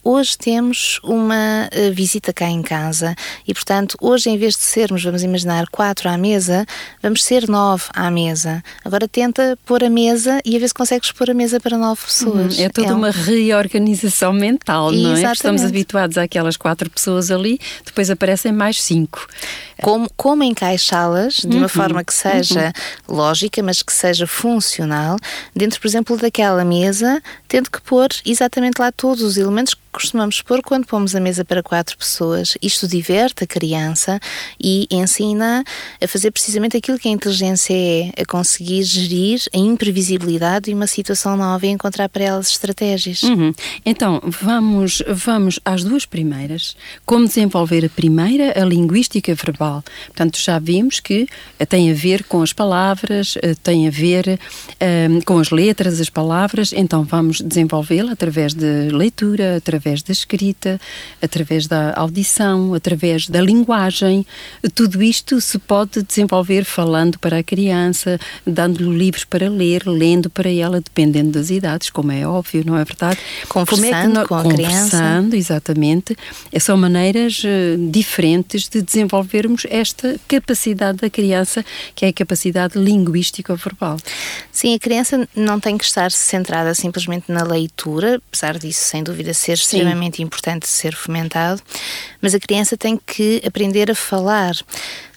Hoje 0.03 0.37
temos 0.37 0.99
uma 1.03 1.69
eh, 1.71 1.89
visita 1.91 2.33
cá 2.33 2.47
em 2.47 2.61
casa 2.61 3.15
e, 3.47 3.53
portanto, 3.53 3.97
hoje 4.01 4.29
em 4.29 4.37
vez 4.37 4.55
de 4.55 4.63
sermos, 4.63 5.03
vamos 5.03 5.23
imaginar, 5.23 5.67
quatro 5.69 6.09
à 6.09 6.17
mesa, 6.17 6.65
vamos 7.01 7.23
ser 7.23 7.47
nove 7.47 7.85
à 7.93 8.09
mesa. 8.09 8.63
Agora 8.83 9.07
tenta 9.07 9.57
pôr 9.65 9.83
a 9.83 9.89
mesa 9.89 10.39
e 10.45 10.55
a 10.55 10.59
ver 10.59 10.67
se 10.67 10.73
consegues 10.73 11.11
pôr 11.11 11.29
a 11.29 11.33
mesa 11.33 11.59
para 11.59 11.70
para 11.71 11.77
nove 11.77 12.01
pessoas. 12.05 12.57
Uhum. 12.57 12.65
É 12.65 12.69
toda 12.69 12.89
é 12.89 12.93
uma 12.93 13.11
reorganização 13.11 14.33
mental, 14.33 14.91
não 14.91 15.15
é? 15.15 15.31
Estamos 15.31 15.63
habituados 15.63 16.17
àquelas 16.17 16.57
quatro 16.57 16.89
pessoas 16.89 17.31
ali, 17.31 17.59
depois 17.85 18.09
aparecem 18.09 18.51
mais 18.51 18.81
cinco. 18.81 19.25
Como, 19.81 20.09
como 20.17 20.43
encaixá-las 20.43 21.35
de 21.35 21.47
uma 21.47 21.63
uhum. 21.63 21.69
forma 21.69 22.03
que 22.03 22.13
seja 22.13 22.73
uhum. 23.07 23.15
lógica, 23.15 23.63
mas 23.63 23.81
que 23.81 23.93
seja 23.93 24.27
funcional, 24.27 25.15
dentro, 25.55 25.79
por 25.79 25.87
exemplo, 25.87 26.17
daquela 26.17 26.65
mesa, 26.65 27.21
tendo 27.47 27.71
que 27.71 27.81
pôr 27.81 28.09
exatamente 28.25 28.79
lá 28.79 28.91
todos 28.91 29.23
os 29.23 29.37
elementos 29.37 29.73
costumamos 29.91 30.41
pôr 30.41 30.61
quando 30.61 30.85
pomos 30.85 31.15
a 31.15 31.19
mesa 31.19 31.43
para 31.43 31.61
quatro 31.61 31.97
pessoas. 31.97 32.57
Isto 32.61 32.87
diverte 32.87 33.43
a 33.43 33.47
criança 33.47 34.19
e 34.59 34.87
ensina 34.89 35.63
a 36.01 36.07
fazer 36.07 36.31
precisamente 36.31 36.77
aquilo 36.77 36.97
que 36.97 37.07
a 37.07 37.11
inteligência 37.11 37.73
é, 37.73 38.21
a 38.21 38.25
conseguir 38.25 38.83
gerir 38.83 39.41
a 39.53 39.57
imprevisibilidade 39.57 40.65
de 40.65 40.73
uma 40.73 40.87
situação 40.87 41.35
nova 41.35 41.65
e 41.65 41.69
encontrar 41.69 42.09
para 42.09 42.23
elas 42.23 42.49
estratégias. 42.49 43.23
Uhum. 43.23 43.53
Então, 43.85 44.21
vamos, 44.23 45.03
vamos 45.07 45.59
às 45.65 45.83
duas 45.83 46.05
primeiras. 46.05 46.75
Como 47.05 47.27
desenvolver 47.27 47.85
a 47.85 47.89
primeira, 47.89 48.59
a 48.59 48.65
linguística 48.65 49.33
verbal. 49.35 49.83
Portanto, 50.07 50.39
já 50.39 50.57
vimos 50.59 50.99
que 50.99 51.27
tem 51.67 51.91
a 51.91 51.93
ver 51.93 52.23
com 52.23 52.41
as 52.41 52.53
palavras, 52.53 53.37
eh, 53.41 53.55
tem 53.61 53.87
a 53.87 53.91
ver 53.91 54.27
um, 54.29 55.17
eh, 55.17 55.21
com 55.25 55.37
as 55.39 55.49
letras, 55.49 55.99
as 55.99 56.09
palavras, 56.09 56.73
então 56.73 57.03
vamos 57.03 57.41
desenvolvê-la 57.41 58.13
através 58.13 58.53
de 58.53 58.89
leitura, 58.91 59.57
através 59.57 59.80
através 59.81 60.03
da 60.03 60.11
escrita, 60.11 60.79
através 61.21 61.67
da 61.67 61.93
audição, 61.95 62.73
através 62.73 63.27
da 63.27 63.41
linguagem. 63.41 64.25
Tudo 64.75 65.01
isto 65.01 65.41
se 65.41 65.57
pode 65.57 66.03
desenvolver 66.03 66.63
falando 66.63 67.17
para 67.17 67.39
a 67.39 67.43
criança, 67.43 68.19
dando-lhe 68.45 68.95
livros 68.97 69.23
para 69.25 69.49
ler, 69.49 69.87
lendo 69.87 70.29
para 70.29 70.49
ela, 70.49 70.79
dependendo 70.79 71.31
das 71.31 71.49
idades, 71.49 71.89
como 71.89 72.11
é 72.11 72.25
óbvio, 72.25 72.63
não 72.65 72.77
é 72.77 72.85
verdade? 72.85 73.19
Conversando 73.49 73.91
é 73.91 74.07
nós, 74.07 74.27
com 74.27 74.35
a 74.35 74.43
conversando, 74.43 74.65
criança. 74.67 74.97
Conversando, 74.97 75.35
exatamente. 75.35 76.17
São 76.59 76.77
maneiras 76.77 77.43
uh, 77.43 77.89
diferentes 77.89 78.69
de 78.69 78.81
desenvolvermos 78.81 79.65
esta 79.69 80.19
capacidade 80.27 80.99
da 80.99 81.09
criança, 81.09 81.65
que 81.95 82.05
é 82.05 82.09
a 82.09 82.13
capacidade 82.13 82.77
linguística 82.77 83.55
verbal. 83.55 83.97
Sim, 84.51 84.75
a 84.75 84.79
criança 84.79 85.27
não 85.35 85.59
tem 85.59 85.77
que 85.77 85.83
estar 85.83 86.11
centrada 86.11 86.75
simplesmente 86.75 87.31
na 87.31 87.43
leitura, 87.43 88.21
apesar 88.27 88.59
disso, 88.59 88.83
sem 88.83 89.03
dúvida, 89.03 89.33
ser 89.33 89.57
extremamente 89.77 90.21
importante 90.21 90.67
ser 90.67 90.95
fomentado, 90.95 91.61
mas 92.21 92.33
a 92.33 92.39
criança 92.39 92.77
tem 92.77 92.97
que 92.97 93.41
aprender 93.45 93.89
a 93.91 93.95
falar. 93.95 94.55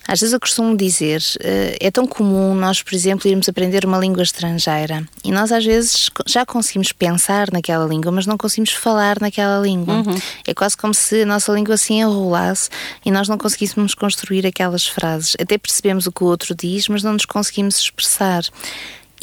Às 0.06 0.20
vezes 0.20 0.34
eu 0.34 0.40
costumo 0.40 0.76
dizer, 0.76 1.22
eh, 1.40 1.78
é 1.80 1.90
tão 1.90 2.06
comum 2.06 2.54
nós, 2.54 2.82
por 2.82 2.94
exemplo, 2.94 3.28
irmos 3.28 3.48
aprender 3.48 3.86
uma 3.86 3.98
língua 3.98 4.22
estrangeira 4.22 5.02
e 5.24 5.32
nós 5.32 5.50
às 5.50 5.64
vezes 5.64 6.10
já 6.26 6.44
conseguimos 6.44 6.92
pensar 6.92 7.50
naquela 7.50 7.86
língua, 7.86 8.12
mas 8.12 8.26
não 8.26 8.36
conseguimos 8.36 8.72
falar 8.72 9.18
naquela 9.18 9.58
língua. 9.58 9.94
Uhum. 9.94 10.20
É 10.46 10.52
quase 10.52 10.76
como 10.76 10.92
se 10.92 11.22
a 11.22 11.26
nossa 11.26 11.50
língua 11.52 11.78
se 11.78 11.94
enrolasse 11.94 12.68
e 13.04 13.10
nós 13.10 13.28
não 13.28 13.38
conseguíssemos 13.38 13.94
construir 13.94 14.46
aquelas 14.46 14.86
frases. 14.86 15.36
Até 15.40 15.56
percebemos 15.56 16.06
o 16.06 16.12
que 16.12 16.22
o 16.22 16.26
outro 16.26 16.54
diz, 16.54 16.86
mas 16.86 17.02
não 17.02 17.14
nos 17.14 17.24
conseguimos 17.24 17.78
expressar. 17.78 18.44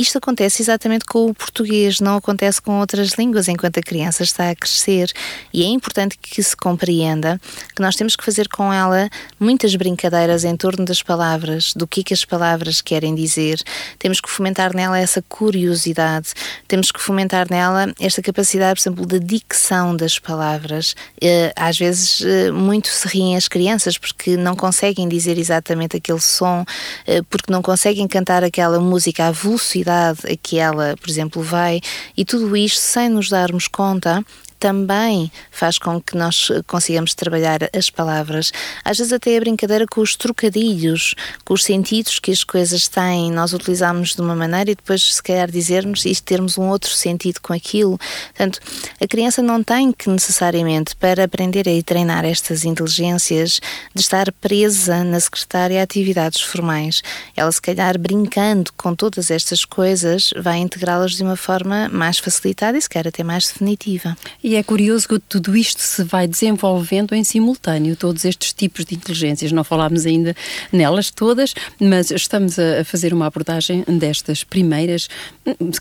Isto 0.02 0.18
acontece 0.18 0.64
exatamente 0.64 1.06
com 1.06 1.28
o 1.28 1.34
português, 1.34 2.00
não 2.00 2.16
acontece 2.16 2.60
com 2.60 2.80
outras 2.80 3.10
línguas 3.20 3.48
enquanto 3.48 3.78
a 3.78 3.84
criança 3.84 4.24
está 4.24 4.50
a 4.50 4.56
crescer. 4.56 5.12
E 5.54 5.62
é 5.62 5.68
importante 5.68 6.18
que 6.20 6.42
se 6.42 6.58
compreenda 6.58 7.40
que 7.76 7.84
nós 7.84 7.96
temos 7.96 8.16
que 8.16 8.26
fazer 8.26 8.50
com 8.50 8.74
ela 8.74 9.08
muitas 9.40 9.76
brincadeiras 9.76 10.44
em 10.44 10.58
torno 10.58 10.86
das 10.86 11.04
palavras, 11.04 11.76
do 11.76 11.86
que, 11.86 12.04
que 12.04 12.16
as 12.16 12.26
palavras 12.26 12.82
querem 12.82 13.14
dizer. 13.14 13.62
Temos 14.00 14.20
que 14.20 14.28
fomentar 14.28 14.76
nela 14.76 14.98
essa 14.98 15.22
curiosidade, 15.22 16.34
temos 16.68 16.92
que 16.92 17.00
fomentar 17.00 17.46
nela 17.48 17.94
esta 18.00 18.24
capacidade, 18.24 18.82
por 18.82 18.90
exemplo, 18.90 19.06
de 19.06 19.20
dicção 19.20 19.96
das 19.96 20.18
palavras. 20.18 20.96
Eh, 21.22 21.54
às 21.56 21.78
vezes, 21.78 22.22
eh, 22.26 22.50
muito 22.50 22.88
se 22.88 23.08
riem 23.08 23.36
as 23.36 23.48
crianças 23.48 24.00
porque 24.00 24.36
não 24.36 24.56
conseguem 24.56 25.08
dizer 25.08 25.38
exatamente 25.38 25.98
aquele 25.98 26.22
som, 26.22 26.66
eh, 27.06 27.22
porque 27.30 27.52
não 27.52 27.62
conseguem 27.62 28.08
cantar 28.08 28.44
aquela 28.44 28.80
música 28.80 29.28
à 29.28 29.32
velocidade 29.32 29.91
a 29.92 30.16
que 30.42 30.58
ela, 30.58 30.96
por 31.00 31.10
exemplo, 31.10 31.42
vai, 31.42 31.82
e 32.16 32.24
tudo 32.26 32.56
isto 32.56 32.80
sem 32.80 33.10
nos 33.10 33.30
darmos 33.30 33.68
conta 33.68 34.24
também 34.62 35.32
faz 35.50 35.80
com 35.80 36.00
que 36.00 36.16
nós 36.16 36.52
consigamos 36.68 37.16
trabalhar 37.16 37.68
as 37.76 37.90
palavras. 37.90 38.54
Às 38.86 39.00
vezes 39.00 39.12
até 39.12 39.36
a 39.36 39.40
brincadeira 39.40 39.88
com 39.88 40.02
os 40.02 40.16
trocadilhos, 40.16 41.16
com 41.44 41.56
os 41.56 41.64
sentidos 41.64 42.20
que 42.20 42.30
as 42.30 42.44
coisas 42.44 42.88
têm. 42.88 43.32
Nós 43.32 43.54
utilizamos 43.54 44.14
de 44.14 44.22
uma 44.22 44.36
maneira 44.36 44.70
e 44.70 44.76
depois 44.76 45.16
se 45.16 45.24
calhar 45.24 45.50
dizermos 45.50 46.06
e 46.06 46.14
termos 46.22 46.60
um 46.60 46.70
outro 46.70 46.92
sentido 46.92 47.42
com 47.42 47.54
aquilo. 47.54 48.00
Portanto, 48.28 48.60
a 49.02 49.08
criança 49.08 49.42
não 49.42 49.64
tem 49.64 49.92
que 49.92 50.08
necessariamente 50.08 50.96
para 50.96 51.24
aprender 51.24 51.68
a 51.68 51.84
treinar 51.84 52.24
estas 52.24 52.64
inteligências 52.64 53.60
de 53.96 54.02
estar 54.02 54.32
presa 54.34 55.04
na 55.04 55.20
secretária 55.20 55.80
a 55.80 55.84
atividades 55.84 56.40
formais. 56.40 57.02
Ela 57.36 57.52
se 57.52 57.62
calhar 57.62 57.98
brincando 57.98 58.72
com 58.78 58.94
todas 58.94 59.32
estas 59.32 59.66
coisas 59.66 60.30
vai 60.38 60.60
integrá-las 60.60 61.14
de 61.14 61.24
uma 61.24 61.36
forma 61.36 61.90
mais 61.90 62.20
facilitada 62.20 62.78
e 62.78 62.82
se 62.82 62.88
calhar 62.88 63.08
até 63.08 63.24
mais 63.24 63.48
definitiva. 63.48 64.16
E 64.44 64.51
é 64.56 64.64
curioso 64.64 65.08
que 65.08 65.20
tudo 65.20 65.56
isto 65.56 65.82
se 65.82 66.04
vai 66.04 66.28
desenvolvendo 66.28 67.14
em 67.14 67.24
simultâneo, 67.24 67.96
todos 67.96 68.26
estes 68.26 68.54
tipos 68.54 68.86
de 68.86 68.96
inteligências. 68.96 69.52
Não 69.52 69.64
falámos 69.64 70.06
ainda 70.06 70.36
nelas 70.72 71.12
todas, 71.12 71.54
mas 71.80 72.12
estamos 72.12 72.58
a 72.58 72.84
fazer 72.84 73.14
uma 73.14 73.28
abordagem 73.28 73.84
destas 73.88 74.44
primeiras, 74.44 75.08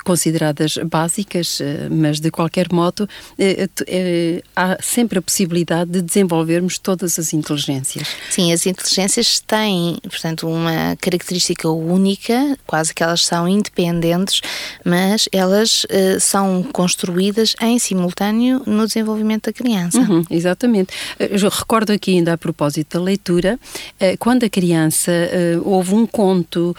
consideradas 0.05 0.79
básicas, 0.85 1.61
eh, 1.61 1.89
mas 1.91 2.21
de 2.21 2.31
qualquer 2.31 2.73
modo 2.73 3.09
eh, 3.39 3.69
eh, 3.87 4.43
há 4.55 4.77
sempre 4.83 5.19
a 5.19 5.23
possibilidade 5.23 5.91
de 5.91 6.03
desenvolvermos 6.03 6.79
todas 6.79 7.19
as 7.19 7.33
inteligências. 7.33 8.09
Sim, 8.31 8.53
as 8.53 8.67
inteligências 8.67 9.41
têm, 9.41 9.99
portanto, 10.03 10.49
uma 10.49 10.97
característica 11.01 11.69
única, 11.69 12.59
quase 12.67 12.95
que 12.95 13.03
elas 13.03 13.25
são 13.25 13.49
independentes, 13.49 14.41
mas 14.85 15.29
elas 15.33 15.87
são 16.21 16.63
construídas 16.63 17.55
em 17.61 17.79
simultâneo 17.79 18.60
no 18.67 18.87
desenvolvimento 18.87 19.47
da 19.47 19.53
criança. 19.53 19.99
Uhum, 19.99 20.25
exatamente. 20.31 20.93
Eh, 21.19 21.31
eu 21.33 21.49
recordo 21.49 21.93
aqui 21.93 22.13
ainda 22.17 22.33
a 22.33 22.39
propósito 22.39 22.99
da 22.99 23.05
leitura, 23.05 23.59
eh, 23.99 24.17
quando 24.17 24.45
a 24.45 24.49
criança 24.49 25.11
eh, 25.13 25.59
ouve 25.63 25.95
um 25.95 26.07
conto, 26.07 26.75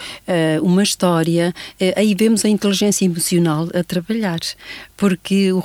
uma 0.62 0.82
história, 0.82 1.54
aí 1.96 2.14
vemos 2.14 2.44
a 2.44 2.48
inteligência 2.48 3.04
emocional 3.04 3.68
a 3.74 3.82
trabalhar 3.82 4.40
porque 4.96 5.52
o 5.52 5.60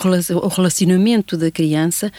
relacionamento 0.49 1.37
da 1.37 1.51
criança 1.51 2.11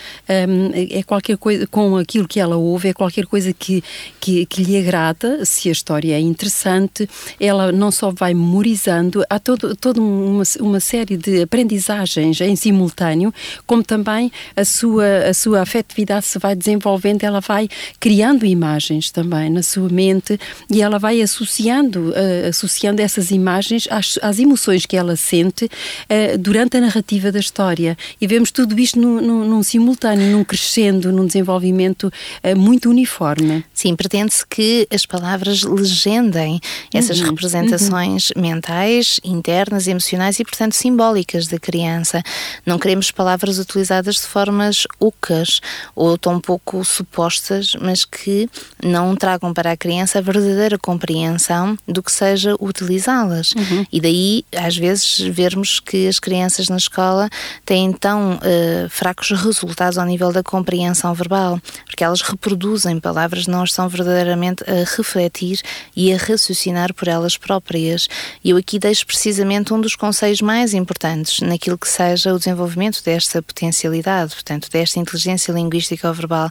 um, 0.48 0.70
é 0.74 1.02
qualquer 1.02 1.36
coisa, 1.36 1.66
com 1.66 1.96
aquilo 1.96 2.28
que 2.28 2.38
ela 2.38 2.56
ouve, 2.56 2.88
é 2.88 2.92
qualquer 2.92 3.26
coisa 3.26 3.52
que, 3.52 3.82
que, 4.20 4.46
que, 4.46 4.62
lhe 4.62 4.76
agrada, 4.78 5.44
se 5.44 5.68
a 5.68 5.72
história 5.72 6.14
é 6.14 6.20
interessante, 6.20 7.08
ela 7.40 7.72
não 7.72 7.90
só 7.90 8.10
vai 8.10 8.34
memorizando, 8.34 9.24
há 9.28 9.38
todo, 9.38 9.74
toda 9.74 10.00
uma, 10.00 10.44
uma 10.60 10.80
série 10.80 11.16
de 11.16 11.42
aprendizagens 11.42 12.40
em 12.40 12.54
simultâneo, 12.54 13.32
como 13.66 13.82
também 13.82 14.30
a 14.54 14.64
sua, 14.64 15.28
a 15.28 15.34
sua 15.34 15.62
afetividade 15.62 16.26
se 16.26 16.38
vai 16.38 16.54
desenvolvendo, 16.54 17.24
ela 17.24 17.40
vai 17.40 17.68
criando 17.98 18.46
imagens 18.46 19.10
também 19.10 19.50
na 19.50 19.62
sua 19.62 19.88
mente 19.88 20.38
e 20.70 20.82
ela 20.82 20.98
vai 20.98 21.20
associando, 21.20 22.10
uh, 22.10 22.48
associando 22.48 23.02
essas 23.02 23.30
imagens 23.30 23.88
às, 23.90 24.18
às 24.22 24.38
emoções 24.38 24.86
que 24.86 24.96
ela 24.96 25.16
sente 25.16 25.64
uh, 25.64 26.38
durante 26.38 26.76
a 26.76 26.80
narrativa 26.80 26.97
narrativa 26.98 27.30
da 27.32 27.38
história. 27.38 27.96
E 28.20 28.26
vemos 28.26 28.50
tudo 28.50 28.78
isto 28.78 28.98
num, 28.98 29.20
num, 29.20 29.44
num 29.44 29.62
simultâneo, 29.62 30.30
num 30.30 30.44
crescendo, 30.44 31.12
num 31.12 31.26
desenvolvimento 31.26 32.12
uh, 32.42 32.58
muito 32.58 32.90
uniforme. 32.90 33.64
Sim, 33.72 33.94
pretende-se 33.94 34.46
que 34.46 34.86
as 34.92 35.06
palavras 35.06 35.62
legendem 35.62 36.60
essas 36.92 37.20
uhum. 37.20 37.26
representações 37.26 38.30
uhum. 38.30 38.42
mentais, 38.42 39.20
internas, 39.24 39.86
emocionais 39.86 40.38
e, 40.38 40.44
portanto, 40.44 40.74
simbólicas 40.74 41.46
da 41.46 41.58
criança. 41.58 42.22
Não 42.66 42.78
queremos 42.78 43.10
palavras 43.10 43.58
utilizadas 43.58 44.16
de 44.16 44.22
formas 44.22 44.86
ocas 44.98 45.60
ou 45.94 46.18
tão 46.18 46.40
pouco 46.40 46.84
supostas, 46.84 47.72
mas 47.80 48.04
que 48.04 48.48
não 48.82 49.14
tragam 49.14 49.54
para 49.54 49.72
a 49.72 49.76
criança 49.76 50.18
a 50.18 50.22
verdadeira 50.22 50.78
compreensão 50.78 51.76
do 51.86 52.02
que 52.02 52.10
seja 52.10 52.56
utilizá-las. 52.60 53.52
Uhum. 53.52 53.86
E 53.92 54.00
daí, 54.00 54.44
às 54.54 54.76
vezes, 54.76 55.20
vermos 55.20 55.80
que 55.80 56.08
as 56.08 56.18
crianças 56.18 56.68
na 56.68 56.76
escola 56.88 57.28
têm 57.64 57.92
tão 57.92 58.36
uh, 58.36 58.88
fracos 58.88 59.30
resultados 59.30 59.98
ao 59.98 60.06
nível 60.06 60.32
da 60.32 60.42
compreensão 60.42 61.14
verbal, 61.14 61.60
porque 61.84 62.02
elas 62.02 62.22
reproduzem 62.22 62.98
palavras, 62.98 63.46
não 63.46 63.64
estão 63.64 63.88
verdadeiramente 63.88 64.64
a 64.64 64.84
refletir 64.96 65.60
e 65.94 66.12
a 66.12 66.16
raciocinar 66.16 66.94
por 66.94 67.08
elas 67.08 67.36
próprias. 67.36 68.08
E 68.42 68.50
eu 68.50 68.56
aqui 68.56 68.78
deixo 68.78 69.06
precisamente 69.06 69.72
um 69.72 69.80
dos 69.80 69.94
conselhos 69.94 70.40
mais 70.40 70.74
importantes 70.74 71.40
naquilo 71.40 71.78
que 71.78 71.88
seja 71.88 72.34
o 72.34 72.38
desenvolvimento 72.38 73.02
desta 73.04 73.42
potencialidade, 73.42 74.34
portanto, 74.34 74.68
desta 74.70 74.98
inteligência 74.98 75.52
linguística 75.52 76.12
verbal 76.12 76.50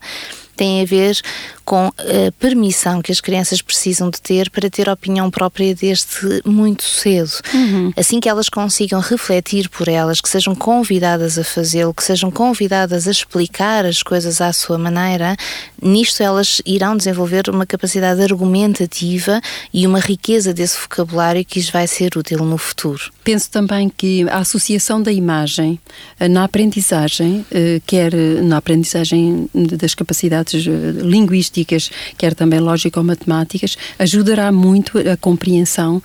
tem 0.58 0.82
a 0.82 0.86
ver 0.86 1.22
com 1.63 1.91
a 1.98 2.32
permissão 2.39 3.02
que 3.02 3.12
as 3.12 3.20
crianças 3.20 3.62
precisam 3.62 4.10
de 4.10 4.22
ter 4.22 4.50
para 4.50 4.70
ter 4.70 4.88
opinião 4.88 5.30
própria 5.30 5.76
desde 5.76 6.41
muito 6.46 6.84
cedo. 6.84 7.30
Uhum. 7.54 7.91
Assim 7.96 8.22
que 8.22 8.30
elas 8.30 8.48
consigam 8.48 9.02
refletir 9.02 9.67
por 9.70 9.89
elas, 9.89 10.22
que 10.22 10.30
sejam 10.30 10.56
convidadas 10.56 11.38
a 11.38 11.43
fazê-lo, 11.43 11.93
que 11.93 12.04
sejam 12.04 12.32
convidadas 12.32 13.06
a 13.06 13.12
explicar 13.12 13.86
as 13.86 14.02
coisas 14.02 14.39
à 14.39 14.54
sua 14.54 14.78
maneira, 14.78 15.36
nisto 15.82 16.24
elas 16.24 16.62
irão 16.65 16.96
desenvolver 16.96 17.50
uma 17.50 17.65
capacidade 17.65 18.22
argumentativa 18.22 19.41
e 19.74 19.86
uma 19.86 20.00
riqueza 20.00 20.54
desse 20.54 20.80
vocabulário 20.80 21.43
que 21.43 21.60
lhes 21.60 21.70
vai 21.70 21.86
ser 21.86 22.17
útil 22.17 22.46
no 22.46 22.58
futuro. 22.58 23.12
Penso 23.26 23.52
também 23.52 23.89
que 23.89 24.24
a 24.30 24.38
associação 24.38 25.02
da 25.02 25.12
imagem 25.12 25.78
eh, 26.17 26.30
na 26.30 26.46
aprendizagem, 26.46 27.46
eh, 27.52 27.82
quer 27.86 28.13
na 28.41 28.58
aprendizagem 28.58 29.50
das 29.54 29.93
capacidades 29.93 30.46
eh, 30.55 30.69
linguísticas, 31.01 31.89
quer 32.17 32.33
também 32.33 32.60
lógico-matemáticas, 32.60 33.77
ajudará 33.99 34.51
muito 34.51 34.97
a 34.97 35.17
compreensão 35.17 36.01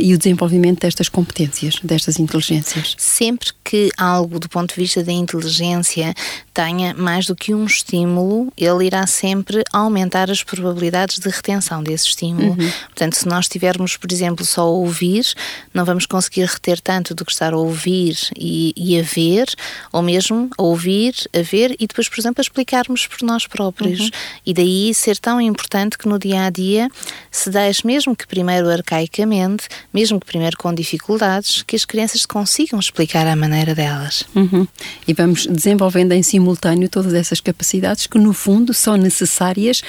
e 0.00 0.14
o 0.14 0.18
desenvolvimento 0.18 0.80
destas 0.80 1.08
competências, 1.08 1.76
destas 1.82 2.18
inteligências. 2.18 2.94
Sempre 2.98 3.50
que 3.64 3.90
algo 3.96 4.38
do 4.38 4.48
ponto 4.48 4.74
de 4.74 4.80
vista 4.80 5.02
da 5.02 5.12
inteligência 5.12 6.14
tenha 6.54 6.94
mais 6.94 7.26
do 7.26 7.36
que 7.36 7.54
um 7.54 7.66
estímulo, 7.66 8.50
ele 8.56 8.86
irá 8.86 9.06
sempre 9.06 9.62
aumentar 9.72 10.30
as 10.30 10.42
probabilidades 10.42 11.18
de 11.18 11.28
retenção 11.28 11.82
desse 11.82 12.06
estímulo. 12.06 12.50
Uhum. 12.50 12.70
Portanto, 12.86 13.14
se 13.14 13.28
nós 13.28 13.46
tivermos, 13.48 13.96
por 13.96 14.10
exemplo, 14.10 14.44
só 14.44 14.62
a 14.62 14.70
ouvir, 14.70 15.26
não 15.74 15.84
vamos 15.84 16.06
conseguir 16.06 16.46
reter 16.46 16.80
tanto 16.80 17.14
do 17.14 17.24
que 17.24 17.32
estar 17.32 17.52
a 17.52 17.58
ouvir 17.58 18.16
e, 18.36 18.72
e 18.76 18.98
a 18.98 19.02
ver, 19.02 19.46
ou 19.92 20.00
mesmo 20.00 20.48
a 20.56 20.62
ouvir, 20.62 21.14
a 21.34 21.42
ver 21.42 21.76
e 21.78 21.86
depois, 21.86 22.08
por 22.08 22.18
exemplo, 22.18 22.40
a 22.40 22.42
explicarmos 22.42 23.06
por 23.06 23.22
nós 23.22 23.46
próprios. 23.46 23.75
Uhum. 23.84 24.08
E 24.44 24.54
daí 24.54 24.94
ser 24.94 25.18
tão 25.18 25.40
importante 25.40 25.98
que 25.98 26.08
no 26.08 26.18
dia 26.18 26.44
a 26.44 26.50
dia 26.50 26.88
se 27.30 27.50
deixe, 27.50 27.86
mesmo 27.86 28.16
que 28.16 28.26
primeiro 28.26 28.68
arcaicamente, 28.68 29.68
mesmo 29.92 30.18
que 30.20 30.26
primeiro 30.26 30.56
com 30.56 30.72
dificuldades, 30.72 31.62
que 31.62 31.76
as 31.76 31.84
crianças 31.84 32.24
consigam 32.24 32.78
explicar 32.78 33.26
à 33.26 33.36
maneira 33.36 33.74
delas. 33.74 34.24
Uhum. 34.34 34.66
E 35.06 35.12
vamos 35.12 35.46
desenvolvendo 35.46 36.12
em 36.12 36.22
simultâneo 36.22 36.88
todas 36.88 37.14
essas 37.14 37.40
capacidades 37.40 38.06
que, 38.06 38.18
no 38.18 38.32
fundo, 38.32 38.72
são 38.72 38.96
necessárias 38.96 39.82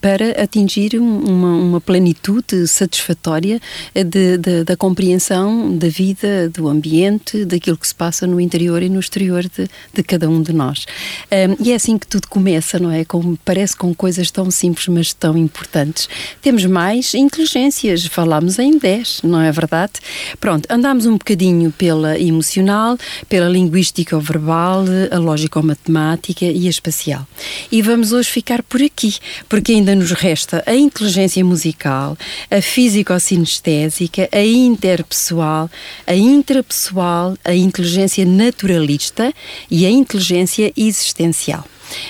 para 0.00 0.42
atingir 0.42 0.98
uma, 0.98 1.56
uma 1.56 1.80
plenitude 1.80 2.66
satisfatória 2.66 3.60
de, 3.94 4.38
de, 4.38 4.64
da 4.64 4.76
compreensão 4.76 5.76
da 5.76 5.88
vida, 5.88 6.48
do 6.48 6.68
ambiente, 6.68 7.44
daquilo 7.44 7.76
que 7.76 7.86
se 7.86 7.94
passa 7.94 8.26
no 8.26 8.40
interior 8.40 8.82
e 8.82 8.88
no 8.88 9.00
exterior 9.00 9.42
de, 9.42 9.68
de 9.92 10.02
cada 10.02 10.28
um 10.28 10.42
de 10.42 10.52
nós. 10.52 10.86
Um, 11.30 11.64
e 11.64 11.72
é 11.72 11.74
assim 11.74 11.98
que 11.98 12.06
tudo 12.06 12.28
começa, 12.28 12.78
não 12.78 12.90
é? 12.90 13.04
Com, 13.04 13.31
parece 13.44 13.76
com 13.76 13.94
coisas 13.94 14.30
tão 14.30 14.50
simples, 14.50 14.88
mas 14.88 15.12
tão 15.12 15.36
importantes. 15.36 16.08
Temos 16.40 16.64
mais 16.64 17.14
inteligências, 17.14 18.06
falámos 18.06 18.58
em 18.58 18.78
10, 18.78 19.22
não 19.24 19.40
é 19.40 19.50
verdade? 19.50 19.92
Pronto, 20.40 20.66
andámos 20.70 21.06
um 21.06 21.12
bocadinho 21.12 21.70
pela 21.72 22.18
emocional, 22.18 22.98
pela 23.28 23.48
linguística 23.48 24.16
ou 24.16 24.22
verbal, 24.22 24.84
a 25.10 25.18
lógica 25.18 25.58
ou 25.58 25.64
matemática 25.64 26.44
e 26.44 26.66
a 26.66 26.70
espacial. 26.70 27.26
E 27.70 27.82
vamos 27.82 28.12
hoje 28.12 28.30
ficar 28.30 28.62
por 28.62 28.82
aqui, 28.82 29.16
porque 29.48 29.72
ainda 29.72 29.94
nos 29.94 30.12
resta 30.12 30.62
a 30.66 30.74
inteligência 30.74 31.44
musical, 31.44 32.16
a 32.50 32.60
físico-sinestésica, 32.60 34.28
a 34.32 34.44
interpessoal, 34.44 35.70
a 36.06 36.14
intrapessoal, 36.14 37.36
a 37.44 37.54
inteligência 37.54 38.24
naturalista 38.24 39.32
e 39.70 39.86
a 39.86 39.90
inteligência 39.90 40.72
existencial. 40.76 41.64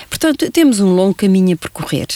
Portanto, 0.09 0.49
temos 0.51 0.79
um 0.79 0.93
longo 0.93 1.13
caminho 1.13 1.53
a 1.53 1.57
percorrer, 1.57 2.07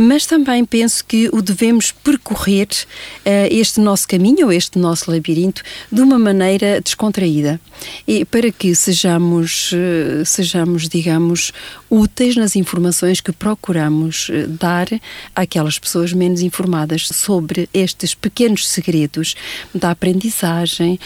mas 0.00 0.26
também 0.26 0.64
penso 0.64 1.04
que 1.04 1.28
o 1.32 1.42
devemos 1.42 1.90
percorrer 1.90 2.68
uh, 2.68 3.48
este 3.50 3.80
nosso 3.80 4.06
caminho, 4.06 4.46
ou 4.46 4.52
este 4.52 4.78
nosso 4.78 5.10
labirinto, 5.10 5.62
de 5.90 6.00
uma 6.00 6.18
maneira 6.18 6.80
descontraída, 6.80 7.60
e 8.06 8.24
para 8.24 8.50
que 8.52 8.74
sejamos, 8.74 9.72
uh, 9.72 10.24
sejamos, 10.24 10.88
digamos, 10.88 11.52
úteis 11.90 12.36
nas 12.36 12.54
informações 12.56 13.20
que 13.20 13.32
procuramos 13.32 14.28
uh, 14.28 14.46
dar 14.46 14.86
àquelas 15.34 15.78
pessoas 15.78 16.12
menos 16.12 16.42
informadas 16.42 17.08
sobre 17.08 17.68
estes 17.74 18.14
pequenos 18.14 18.68
segredos 18.68 19.34
da 19.74 19.90
aprendizagem, 19.90 20.98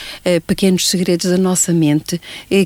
pequenos 0.46 0.88
segredos 0.88 1.30
da 1.30 1.38
nossa 1.38 1.72
mente, 1.72 2.20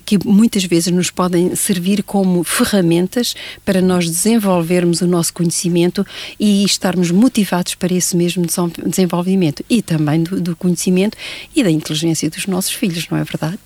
que 0.04 0.18
muitas 0.24 0.64
vezes 0.64 0.92
nos 0.92 1.10
podem 1.10 1.54
servir 1.54 2.02
como 2.02 2.42
ferramentas 2.44 3.34
para 3.64 3.80
nós 3.80 4.08
desenvolvermos 4.08 5.00
o 5.00 5.06
nosso 5.06 5.32
conhecimento 5.32 6.06
e 6.38 6.64
estarmos 6.64 7.10
motivados 7.10 7.74
para 7.74 7.94
esse 7.94 8.16
mesmo 8.16 8.44
desenvolvimento 8.86 9.64
e 9.68 9.82
também 9.82 10.22
do, 10.22 10.40
do 10.40 10.56
conhecimento 10.56 11.16
e 11.54 11.62
da 11.62 11.70
inteligência 11.70 12.30
dos 12.30 12.46
nossos 12.46 12.72
filhos, 12.72 13.08
não 13.08 13.18
é 13.18 13.24
verdade? 13.24 13.58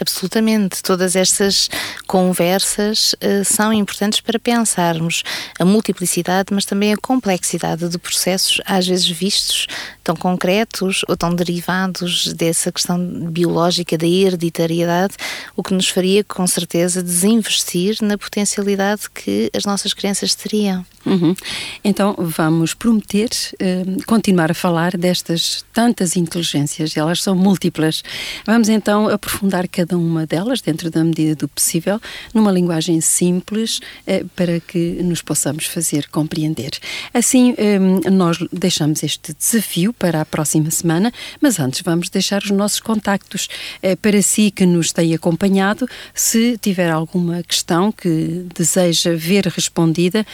Absolutamente. 0.00 0.82
Todas 0.82 1.16
estas 1.16 1.68
conversas 2.06 3.14
uh, 3.14 3.44
são 3.44 3.72
importantes 3.72 4.20
para 4.20 4.38
pensarmos 4.38 5.22
a 5.58 5.64
multiplicidade, 5.64 6.52
mas 6.52 6.64
também 6.64 6.92
a 6.92 6.96
complexidade 6.96 7.88
de 7.88 7.98
processos, 7.98 8.60
às 8.64 8.86
vezes 8.86 9.08
vistos 9.08 9.66
tão 10.02 10.14
concretos 10.14 11.02
ou 11.08 11.16
tão 11.16 11.34
derivados 11.34 12.32
dessa 12.34 12.70
questão 12.70 12.98
biológica 13.30 13.96
da 13.96 14.06
hereditariedade, 14.06 15.14
o 15.56 15.62
que 15.62 15.72
nos 15.72 15.88
faria, 15.88 16.22
com 16.22 16.46
certeza, 16.46 17.02
desinvestir 17.02 17.96
na 18.02 18.18
potencialidade 18.18 19.08
que 19.10 19.50
as 19.54 19.64
nossas 19.64 19.94
crianças 19.94 20.34
teriam. 20.34 20.84
Uhum. 21.06 21.34
Então 21.84 22.14
vamos 22.18 22.72
prometer 22.72 23.28
uh, 23.28 24.04
continuar 24.06 24.50
a 24.50 24.54
falar 24.54 24.96
destas 24.96 25.64
tantas 25.72 26.16
inteligências, 26.16 26.96
elas 26.96 27.22
são 27.22 27.34
múltiplas. 27.34 28.02
Vamos 28.46 28.68
então 28.68 29.08
aprofundar 29.08 29.53
cada 29.68 29.96
uma 29.96 30.26
delas, 30.26 30.60
dentro 30.60 30.90
da 30.90 31.04
medida 31.04 31.36
do 31.36 31.48
possível, 31.48 32.00
numa 32.34 32.50
linguagem 32.50 33.00
simples 33.00 33.78
uh, 33.78 34.28
para 34.34 34.58
que 34.58 35.00
nos 35.02 35.22
possamos 35.22 35.66
fazer 35.66 36.08
compreender. 36.08 36.72
Assim, 37.12 37.54
um, 37.58 38.10
nós 38.10 38.38
deixamos 38.52 39.02
este 39.02 39.32
desafio 39.32 39.92
para 39.92 40.20
a 40.20 40.24
próxima 40.24 40.70
semana, 40.70 41.12
mas 41.40 41.60
antes 41.60 41.82
vamos 41.82 42.10
deixar 42.10 42.42
os 42.42 42.50
nossos 42.50 42.80
contactos 42.80 43.48
uh, 43.82 43.96
para 43.98 44.20
si 44.20 44.50
que 44.50 44.66
nos 44.66 44.92
tem 44.92 45.14
acompanhado. 45.14 45.88
Se 46.12 46.58
tiver 46.58 46.90
alguma 46.90 47.42
questão 47.42 47.92
que 47.92 48.46
deseja 48.54 49.14
ver 49.14 49.46
respondida, 49.46 50.26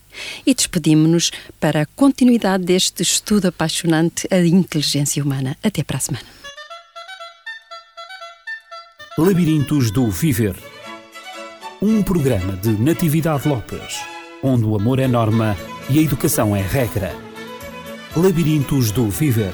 E 0.45 0.53
despedimos-nos 0.53 1.31
para 1.59 1.81
a 1.81 1.85
continuidade 1.85 2.63
deste 2.63 3.03
estudo 3.03 3.49
apaixonante, 3.49 4.25
a 4.31 4.39
inteligência 4.39 5.21
humana. 5.23 5.57
Até 5.63 5.83
para 5.83 5.97
a 5.97 5.99
semana. 5.99 6.25
Labirintos 9.17 9.91
do 9.91 10.09
Viver 10.09 10.55
um 11.81 12.01
programa 12.01 12.53
de 12.53 12.69
Natividade 12.69 13.47
Lopes, 13.47 13.99
onde 14.41 14.63
o 14.63 14.75
amor 14.75 14.97
é 14.97 15.07
norma 15.07 15.57
e 15.89 15.99
a 15.99 16.01
educação 16.01 16.55
é 16.55 16.61
regra. 16.61 17.13
Labirintos 18.15 18.91
do 18.91 19.09
Viver 19.09 19.53